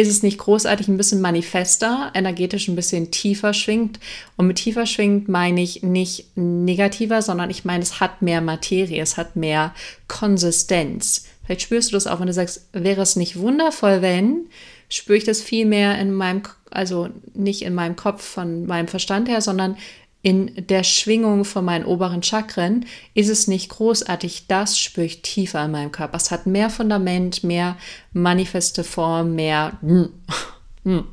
ist 0.00 0.08
es 0.08 0.22
nicht 0.22 0.38
großartig 0.38 0.88
ein 0.88 0.96
bisschen 0.96 1.20
manifester, 1.20 2.12
energetisch 2.14 2.68
ein 2.68 2.76
bisschen 2.76 3.10
tiefer 3.10 3.52
schwingt. 3.52 3.98
Und 4.36 4.46
mit 4.46 4.58
tiefer 4.58 4.86
schwingt 4.86 5.28
meine 5.28 5.60
ich 5.60 5.82
nicht 5.82 6.36
negativer, 6.36 7.20
sondern 7.22 7.50
ich 7.50 7.64
meine, 7.64 7.82
es 7.82 7.98
hat 7.98 8.22
mehr 8.22 8.40
Materie, 8.40 9.02
es 9.02 9.16
hat 9.16 9.34
mehr 9.34 9.74
Konsistenz. 10.06 11.24
Vielleicht 11.48 11.62
spürst 11.62 11.90
du 11.90 11.96
das 11.96 12.06
auch, 12.06 12.20
wenn 12.20 12.26
du 12.26 12.34
sagst, 12.34 12.68
wäre 12.74 13.00
es 13.00 13.16
nicht 13.16 13.38
wundervoll, 13.38 14.02
wenn, 14.02 14.50
spüre 14.90 15.16
ich 15.16 15.24
das 15.24 15.40
viel 15.40 15.64
mehr 15.64 15.98
in 15.98 16.12
meinem, 16.12 16.42
also 16.70 17.08
nicht 17.32 17.62
in 17.62 17.74
meinem 17.74 17.96
Kopf 17.96 18.22
von 18.22 18.66
meinem 18.66 18.86
Verstand 18.86 19.30
her, 19.30 19.40
sondern 19.40 19.78
in 20.20 20.66
der 20.66 20.84
Schwingung 20.84 21.46
von 21.46 21.64
meinen 21.64 21.86
oberen 21.86 22.22
Chakren 22.22 22.84
ist 23.14 23.30
es 23.30 23.48
nicht 23.48 23.70
großartig, 23.70 24.46
das 24.46 24.78
spüre 24.78 25.06
ich 25.06 25.22
tiefer 25.22 25.64
in 25.64 25.70
meinem 25.70 25.90
Körper. 25.90 26.18
Es 26.18 26.30
hat 26.30 26.46
mehr 26.46 26.68
Fundament, 26.68 27.42
mehr 27.44 27.78
manifeste 28.12 28.84
Form, 28.84 29.34
mehr, 29.34 29.78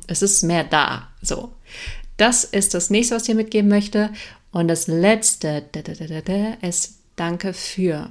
es 0.06 0.20
ist 0.20 0.42
mehr 0.42 0.64
da. 0.64 1.08
So. 1.22 1.54
Das 2.18 2.44
ist 2.44 2.74
das 2.74 2.90
nächste, 2.90 3.14
was 3.14 3.22
ich 3.22 3.28
dir 3.28 3.36
mitgeben 3.36 3.70
möchte. 3.70 4.10
Und 4.52 4.68
das 4.68 4.86
letzte 4.86 5.64
ist 6.60 6.98
Danke 7.16 7.54
für. 7.54 8.10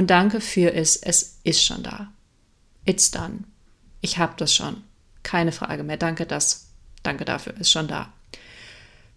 Und 0.00 0.06
Danke 0.06 0.40
für 0.40 0.70
ist, 0.70 1.06
es 1.06 1.40
ist 1.44 1.62
schon 1.62 1.82
da. 1.82 2.10
It's 2.86 3.10
done. 3.10 3.40
Ich 4.00 4.16
habe 4.16 4.32
das 4.38 4.54
schon. 4.54 4.82
Keine 5.22 5.52
Frage 5.52 5.82
mehr. 5.82 5.98
Danke 5.98 6.24
das. 6.24 6.70
Danke 7.02 7.26
dafür. 7.26 7.54
Ist 7.60 7.70
schon 7.70 7.86
da. 7.86 8.10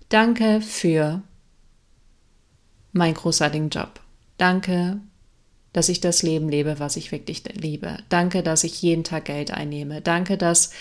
Danke 0.09 0.59
für 0.59 1.21
meinen 2.91 3.13
großartigen 3.13 3.69
Job. 3.69 4.01
Danke, 4.37 4.99
dass 5.71 5.87
ich 5.87 6.01
das 6.01 6.21
Leben 6.21 6.49
lebe, 6.49 6.79
was 6.79 6.97
ich 6.97 7.13
wirklich 7.13 7.45
liebe. 7.53 7.99
Danke, 8.09 8.43
dass 8.43 8.65
ich 8.65 8.81
jeden 8.81 9.05
Tag 9.05 9.23
Geld 9.23 9.51
einnehme. 9.51 10.01
Danke, 10.01 10.37
dass 10.37 10.71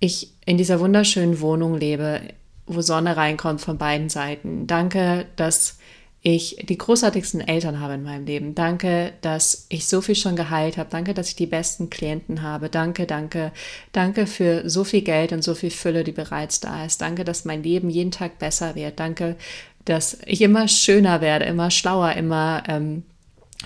ich 0.00 0.32
in 0.46 0.58
dieser 0.58 0.80
wunderschönen 0.80 1.38
Wohnung 1.38 1.78
lebe, 1.78 2.22
wo 2.66 2.80
Sonne 2.80 3.16
reinkommt 3.16 3.60
von 3.60 3.78
beiden 3.78 4.08
Seiten. 4.08 4.66
Danke, 4.66 5.26
dass 5.36 5.78
ich 6.24 6.64
die 6.68 6.78
großartigsten 6.78 7.40
Eltern 7.40 7.80
habe 7.80 7.94
in 7.94 8.04
meinem 8.04 8.24
Leben. 8.26 8.54
Danke, 8.54 9.12
dass 9.22 9.66
ich 9.68 9.88
so 9.88 10.00
viel 10.00 10.14
schon 10.14 10.36
geheilt 10.36 10.76
habe. 10.76 10.88
Danke, 10.88 11.14
dass 11.14 11.28
ich 11.28 11.36
die 11.36 11.46
besten 11.46 11.90
Klienten 11.90 12.42
habe. 12.42 12.68
Danke, 12.68 13.06
danke, 13.06 13.50
danke 13.90 14.28
für 14.28 14.68
so 14.70 14.84
viel 14.84 15.02
Geld 15.02 15.32
und 15.32 15.42
so 15.42 15.54
viel 15.54 15.72
Fülle, 15.72 16.04
die 16.04 16.12
bereits 16.12 16.60
da 16.60 16.84
ist. 16.84 17.00
Danke, 17.00 17.24
dass 17.24 17.44
mein 17.44 17.64
Leben 17.64 17.90
jeden 17.90 18.12
Tag 18.12 18.38
besser 18.38 18.76
wird. 18.76 19.00
Danke, 19.00 19.36
dass 19.84 20.18
ich 20.24 20.42
immer 20.42 20.68
schöner 20.68 21.20
werde, 21.20 21.46
immer 21.46 21.72
schlauer, 21.72 22.12
immer 22.12 22.62
ähm, 22.68 23.02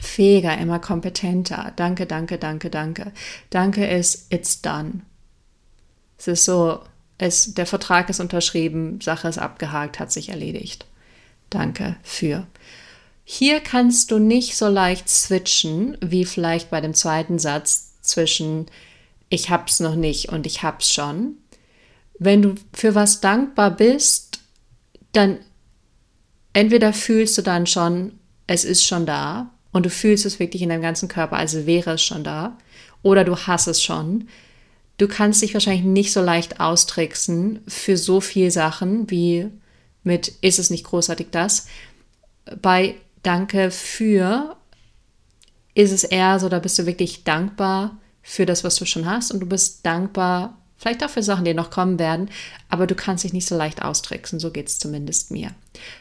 fähiger, 0.00 0.56
immer 0.56 0.78
kompetenter. 0.78 1.74
Danke, 1.76 2.06
danke, 2.06 2.38
danke, 2.38 2.70
danke. 2.70 3.12
Danke 3.50 3.86
ist, 3.86 4.32
it's 4.32 4.62
done. 4.62 5.02
Es 6.16 6.26
ist 6.26 6.44
so, 6.46 6.80
es, 7.18 7.52
der 7.52 7.66
Vertrag 7.66 8.08
ist 8.08 8.20
unterschrieben, 8.20 8.98
Sache 9.02 9.28
ist 9.28 9.36
abgehakt, 9.36 10.00
hat 10.00 10.10
sich 10.10 10.30
erledigt. 10.30 10.86
Danke 11.50 11.96
für. 12.02 12.46
Hier 13.24 13.60
kannst 13.60 14.10
du 14.10 14.18
nicht 14.18 14.56
so 14.56 14.68
leicht 14.68 15.08
switchen, 15.08 15.98
wie 16.00 16.24
vielleicht 16.24 16.70
bei 16.70 16.80
dem 16.80 16.94
zweiten 16.94 17.38
Satz 17.38 17.94
zwischen 18.00 18.66
ich 19.28 19.50
hab's 19.50 19.80
noch 19.80 19.96
nicht 19.96 20.28
und 20.28 20.46
ich 20.46 20.62
hab's 20.62 20.92
schon. 20.92 21.36
Wenn 22.18 22.42
du 22.42 22.54
für 22.72 22.94
was 22.94 23.20
dankbar 23.20 23.72
bist, 23.72 24.38
dann 25.12 25.38
entweder 26.52 26.92
fühlst 26.92 27.36
du 27.36 27.42
dann 27.42 27.66
schon, 27.66 28.12
es 28.46 28.64
ist 28.64 28.84
schon 28.84 29.06
da 29.06 29.50
und 29.72 29.84
du 29.84 29.90
fühlst 29.90 30.24
es 30.24 30.38
wirklich 30.38 30.62
in 30.62 30.68
deinem 30.68 30.82
ganzen 30.82 31.08
Körper, 31.08 31.36
also 31.36 31.66
wäre 31.66 31.94
es 31.94 32.02
schon 32.02 32.22
da, 32.22 32.56
oder 33.02 33.24
du 33.24 33.36
hast 33.36 33.66
es 33.66 33.82
schon. 33.82 34.28
Du 34.98 35.08
kannst 35.08 35.42
dich 35.42 35.52
wahrscheinlich 35.52 35.84
nicht 35.84 36.12
so 36.12 36.22
leicht 36.22 36.60
austricksen 36.60 37.60
für 37.66 37.96
so 37.96 38.20
viele 38.20 38.50
Sachen 38.50 39.10
wie 39.10 39.50
mit 40.06 40.28
ist 40.40 40.58
es 40.58 40.70
nicht 40.70 40.84
großartig 40.84 41.28
das. 41.30 41.66
Bei 42.62 42.94
Danke 43.22 43.70
für 43.70 44.56
ist 45.74 45.92
es 45.92 46.04
eher 46.04 46.38
so, 46.38 46.48
da 46.48 46.58
bist 46.58 46.78
du 46.78 46.86
wirklich 46.86 47.24
dankbar 47.24 47.98
für 48.22 48.46
das, 48.46 48.64
was 48.64 48.76
du 48.76 48.86
schon 48.86 49.04
hast 49.04 49.32
und 49.32 49.40
du 49.40 49.46
bist 49.46 49.84
dankbar 49.84 50.56
vielleicht 50.78 51.04
auch 51.04 51.10
für 51.10 51.22
Sachen, 51.22 51.44
die 51.44 51.54
noch 51.54 51.70
kommen 51.70 51.98
werden, 51.98 52.30
aber 52.68 52.86
du 52.86 52.94
kannst 52.94 53.24
dich 53.24 53.32
nicht 53.32 53.46
so 53.46 53.56
leicht 53.56 53.82
austricksen, 53.82 54.38
so 54.38 54.50
geht 54.50 54.68
es 54.68 54.78
zumindest 54.78 55.30
mir. 55.30 55.50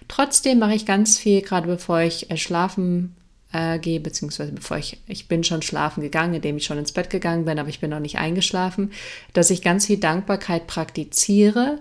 Trotzdem 0.08 0.60
mache 0.60 0.76
ich 0.76 0.86
ganz 0.86 1.18
viel, 1.18 1.42
gerade 1.42 1.68
bevor 1.68 2.02
ich 2.02 2.30
äh, 2.30 2.38
schlafen 2.38 3.16
äh, 3.54 3.80
gehe, 3.80 4.00
beziehungsweise 4.00 4.52
bevor 4.52 4.78
ich, 4.78 5.00
ich 5.08 5.28
bin 5.28 5.44
schon 5.44 5.62
schlafen 5.62 6.02
gegangen, 6.02 6.34
indem 6.34 6.58
ich 6.58 6.66
schon 6.66 6.78
ins 6.78 6.92
Bett 6.92 7.10
gegangen 7.10 7.46
bin, 7.46 7.58
aber 7.58 7.70
ich 7.70 7.80
bin 7.80 7.90
noch 7.90 8.00
nicht 8.00 8.18
eingeschlafen, 8.18 8.92
dass 9.34 9.50
ich 9.50 9.62
ganz 9.62 9.86
viel 9.86 9.98
Dankbarkeit 9.98 10.68
praktiziere 10.68 11.80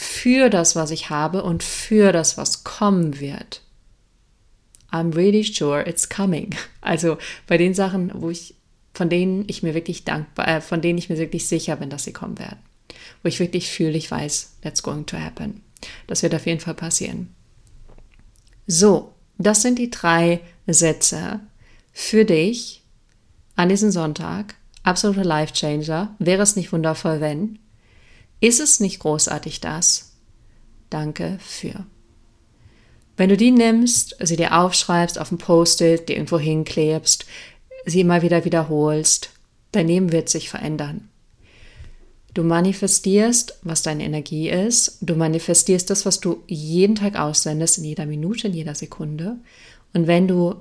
für 0.00 0.48
das, 0.48 0.76
was 0.76 0.92
ich 0.92 1.10
habe 1.10 1.42
und 1.42 1.64
für 1.64 2.12
das, 2.12 2.38
was 2.38 2.62
kommen 2.62 3.18
wird. 3.18 3.62
I'm 4.92 5.12
really 5.12 5.42
sure 5.42 5.84
it's 5.84 6.08
coming. 6.08 6.54
Also 6.80 7.18
bei 7.48 7.58
den 7.58 7.74
Sachen, 7.74 8.12
wo 8.14 8.30
ich, 8.30 8.54
von 8.94 9.10
denen 9.10 9.44
ich 9.48 9.64
mir 9.64 9.74
wirklich 9.74 10.04
dankbar, 10.04 10.46
äh, 10.46 10.60
von 10.60 10.80
denen 10.80 10.98
ich 10.98 11.10
mir 11.10 11.18
wirklich 11.18 11.48
sicher 11.48 11.74
bin, 11.74 11.90
dass 11.90 12.04
sie 12.04 12.12
kommen 12.12 12.38
werden. 12.38 12.60
Wo 13.22 13.28
ich 13.28 13.40
wirklich 13.40 13.68
fühle, 13.68 13.98
ich 13.98 14.08
weiß, 14.08 14.58
that's 14.62 14.84
going 14.84 15.04
to 15.06 15.18
happen. 15.18 15.62
Das 16.06 16.22
wird 16.22 16.34
auf 16.34 16.46
jeden 16.46 16.60
Fall 16.60 16.74
passieren. 16.74 17.34
So, 18.68 19.12
das 19.36 19.62
sind 19.62 19.80
die 19.80 19.90
drei 19.90 20.40
Sätze 20.68 21.40
für 21.92 22.24
dich 22.24 22.84
an 23.56 23.68
diesem 23.68 23.90
Sonntag. 23.90 24.54
Absoluter 24.84 25.24
Life 25.24 25.52
Changer. 25.52 26.14
Wäre 26.20 26.42
es 26.42 26.54
nicht 26.54 26.72
wundervoll, 26.72 27.20
wenn? 27.20 27.58
Ist 28.40 28.60
es 28.60 28.80
nicht 28.80 29.00
großartig 29.00 29.60
das? 29.60 30.12
Danke 30.90 31.38
für. 31.40 31.86
Wenn 33.16 33.30
du 33.30 33.36
die 33.36 33.50
nimmst, 33.50 34.16
sie 34.20 34.36
dir 34.36 34.56
aufschreibst 34.56 35.18
auf 35.18 35.32
ein 35.32 35.38
Post-it, 35.38 36.08
die 36.08 36.12
irgendwo 36.12 36.38
hinklebst, 36.38 37.26
sie 37.84 38.00
immer 38.00 38.22
wieder 38.22 38.44
wiederholst, 38.44 39.30
dein 39.72 39.88
Leben 39.88 40.12
wird 40.12 40.28
sich 40.28 40.48
verändern. 40.48 41.08
Du 42.32 42.44
manifestierst, 42.44 43.58
was 43.62 43.82
deine 43.82 44.04
Energie 44.04 44.48
ist. 44.48 44.98
Du 45.00 45.16
manifestierst 45.16 45.90
das, 45.90 46.06
was 46.06 46.20
du 46.20 46.44
jeden 46.46 46.94
Tag 46.94 47.18
aussendest, 47.18 47.78
in 47.78 47.84
jeder 47.84 48.06
Minute, 48.06 48.46
in 48.46 48.54
jeder 48.54 48.76
Sekunde. 48.76 49.38
Und 49.92 50.06
wenn 50.06 50.28
du 50.28 50.54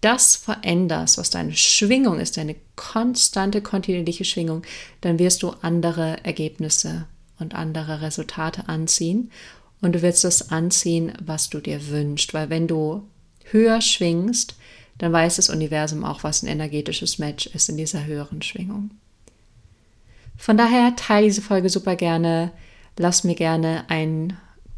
das 0.00 0.36
veränderst, 0.36 1.18
was 1.18 1.28
deine 1.28 1.54
Schwingung 1.54 2.20
ist, 2.20 2.38
deine 2.38 2.56
konstante, 2.76 3.60
kontinuierliche 3.60 4.24
Schwingung, 4.24 4.62
dann 5.02 5.18
wirst 5.18 5.42
du 5.42 5.50
andere 5.60 6.24
Ergebnisse 6.24 7.06
und 7.38 7.54
andere 7.54 8.00
Resultate 8.00 8.68
anziehen. 8.68 9.30
Und 9.80 9.94
du 9.94 10.02
wirst 10.02 10.24
das 10.24 10.50
anziehen, 10.50 11.12
was 11.22 11.50
du 11.50 11.60
dir 11.60 11.88
wünschst. 11.88 12.34
Weil 12.34 12.50
wenn 12.50 12.66
du 12.66 13.04
höher 13.44 13.80
schwingst, 13.80 14.56
dann 14.98 15.12
weiß 15.12 15.36
das 15.36 15.50
Universum 15.50 16.04
auch, 16.04 16.24
was 16.24 16.42
ein 16.42 16.48
energetisches 16.48 17.18
Match 17.18 17.46
ist 17.46 17.68
in 17.68 17.76
dieser 17.76 18.04
höheren 18.04 18.42
Schwingung. 18.42 18.90
Von 20.36 20.56
daher 20.56 20.94
teile 20.96 21.26
diese 21.26 21.42
Folge 21.42 21.68
super 21.68 21.96
gerne. 21.96 22.52
Lass 22.96 23.24
mir 23.24 23.34
gerne 23.34 23.84
ein 23.88 24.36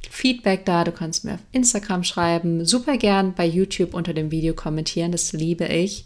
Feedback 0.08 0.64
da. 0.64 0.84
Du 0.84 0.92
kannst 0.92 1.24
mir 1.24 1.34
auf 1.34 1.40
Instagram 1.52 2.04
schreiben. 2.04 2.64
Super 2.64 2.96
gern 2.96 3.34
bei 3.34 3.46
YouTube 3.46 3.94
unter 3.94 4.14
dem 4.14 4.30
Video 4.30 4.54
kommentieren. 4.54 5.12
Das 5.12 5.32
liebe 5.32 5.66
ich. 5.66 6.04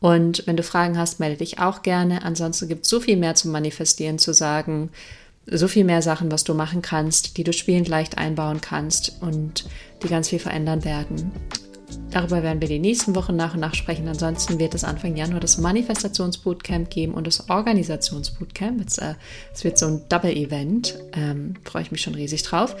Und 0.00 0.46
wenn 0.46 0.56
du 0.56 0.62
Fragen 0.62 0.96
hast, 0.96 1.20
melde 1.20 1.38
dich 1.38 1.58
auch 1.58 1.82
gerne. 1.82 2.22
Ansonsten 2.22 2.68
gibt 2.68 2.84
es 2.84 2.90
so 2.90 3.00
viel 3.00 3.16
mehr 3.16 3.34
zum 3.34 3.52
Manifestieren 3.52 4.18
zu 4.18 4.32
sagen. 4.32 4.90
So 5.46 5.68
viel 5.68 5.84
mehr 5.84 6.02
Sachen, 6.02 6.30
was 6.30 6.44
du 6.44 6.54
machen 6.54 6.82
kannst, 6.82 7.36
die 7.36 7.44
du 7.44 7.52
spielend 7.52 7.88
leicht 7.88 8.18
einbauen 8.18 8.60
kannst 8.60 9.20
und 9.20 9.64
die 10.02 10.08
ganz 10.08 10.28
viel 10.28 10.38
verändern 10.38 10.84
werden. 10.84 11.32
Darüber 12.10 12.42
werden 12.42 12.60
wir 12.60 12.68
die 12.68 12.78
nächsten 12.78 13.14
Wochen 13.14 13.36
nach 13.36 13.54
und 13.54 13.60
nach 13.60 13.74
sprechen. 13.74 14.08
Ansonsten 14.08 14.58
wird 14.58 14.74
es 14.74 14.84
Anfang 14.84 15.16
Januar 15.16 15.40
das 15.40 15.58
Manifestationsbootcamp 15.58 16.90
geben 16.90 17.14
und 17.14 17.26
das 17.26 17.48
Organisationsbootcamp. 17.48 18.84
Es, 18.86 18.98
äh, 18.98 19.14
es 19.52 19.64
wird 19.64 19.78
so 19.78 19.86
ein 19.86 20.02
Double-Event. 20.08 20.98
Ähm, 21.12 21.54
freue 21.64 21.82
ich 21.82 21.92
mich 21.92 22.02
schon 22.02 22.14
riesig 22.14 22.42
drauf. 22.42 22.76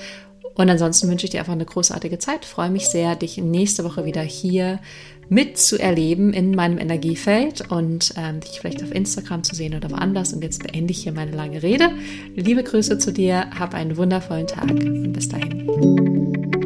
Und 0.54 0.68
ansonsten 0.68 1.08
wünsche 1.08 1.26
ich 1.26 1.30
dir 1.30 1.40
einfach 1.40 1.52
eine 1.52 1.64
großartige 1.64 2.18
Zeit. 2.18 2.44
Freue 2.44 2.70
mich 2.70 2.88
sehr, 2.88 3.14
dich 3.14 3.38
nächste 3.38 3.84
Woche 3.84 4.04
wieder 4.04 4.22
hier 4.22 4.80
mitzuerleben 5.30 6.34
in 6.34 6.50
meinem 6.50 6.76
Energiefeld 6.76 7.70
und 7.70 8.12
ähm, 8.16 8.40
dich 8.40 8.60
vielleicht 8.60 8.82
auf 8.82 8.92
Instagram 8.92 9.42
zu 9.44 9.54
sehen 9.54 9.74
oder 9.74 9.90
woanders. 9.90 10.32
Und 10.34 10.42
jetzt 10.42 10.62
beende 10.62 10.90
ich 10.90 11.04
hier 11.04 11.12
meine 11.12 11.30
lange 11.30 11.62
Rede. 11.62 11.88
Liebe 12.34 12.62
Grüße 12.62 12.98
zu 12.98 13.12
dir, 13.12 13.48
hab 13.58 13.72
einen 13.72 13.96
wundervollen 13.96 14.48
Tag 14.48 14.70
und 14.70 15.12
bis 15.12 15.28
dahin. 15.28 16.59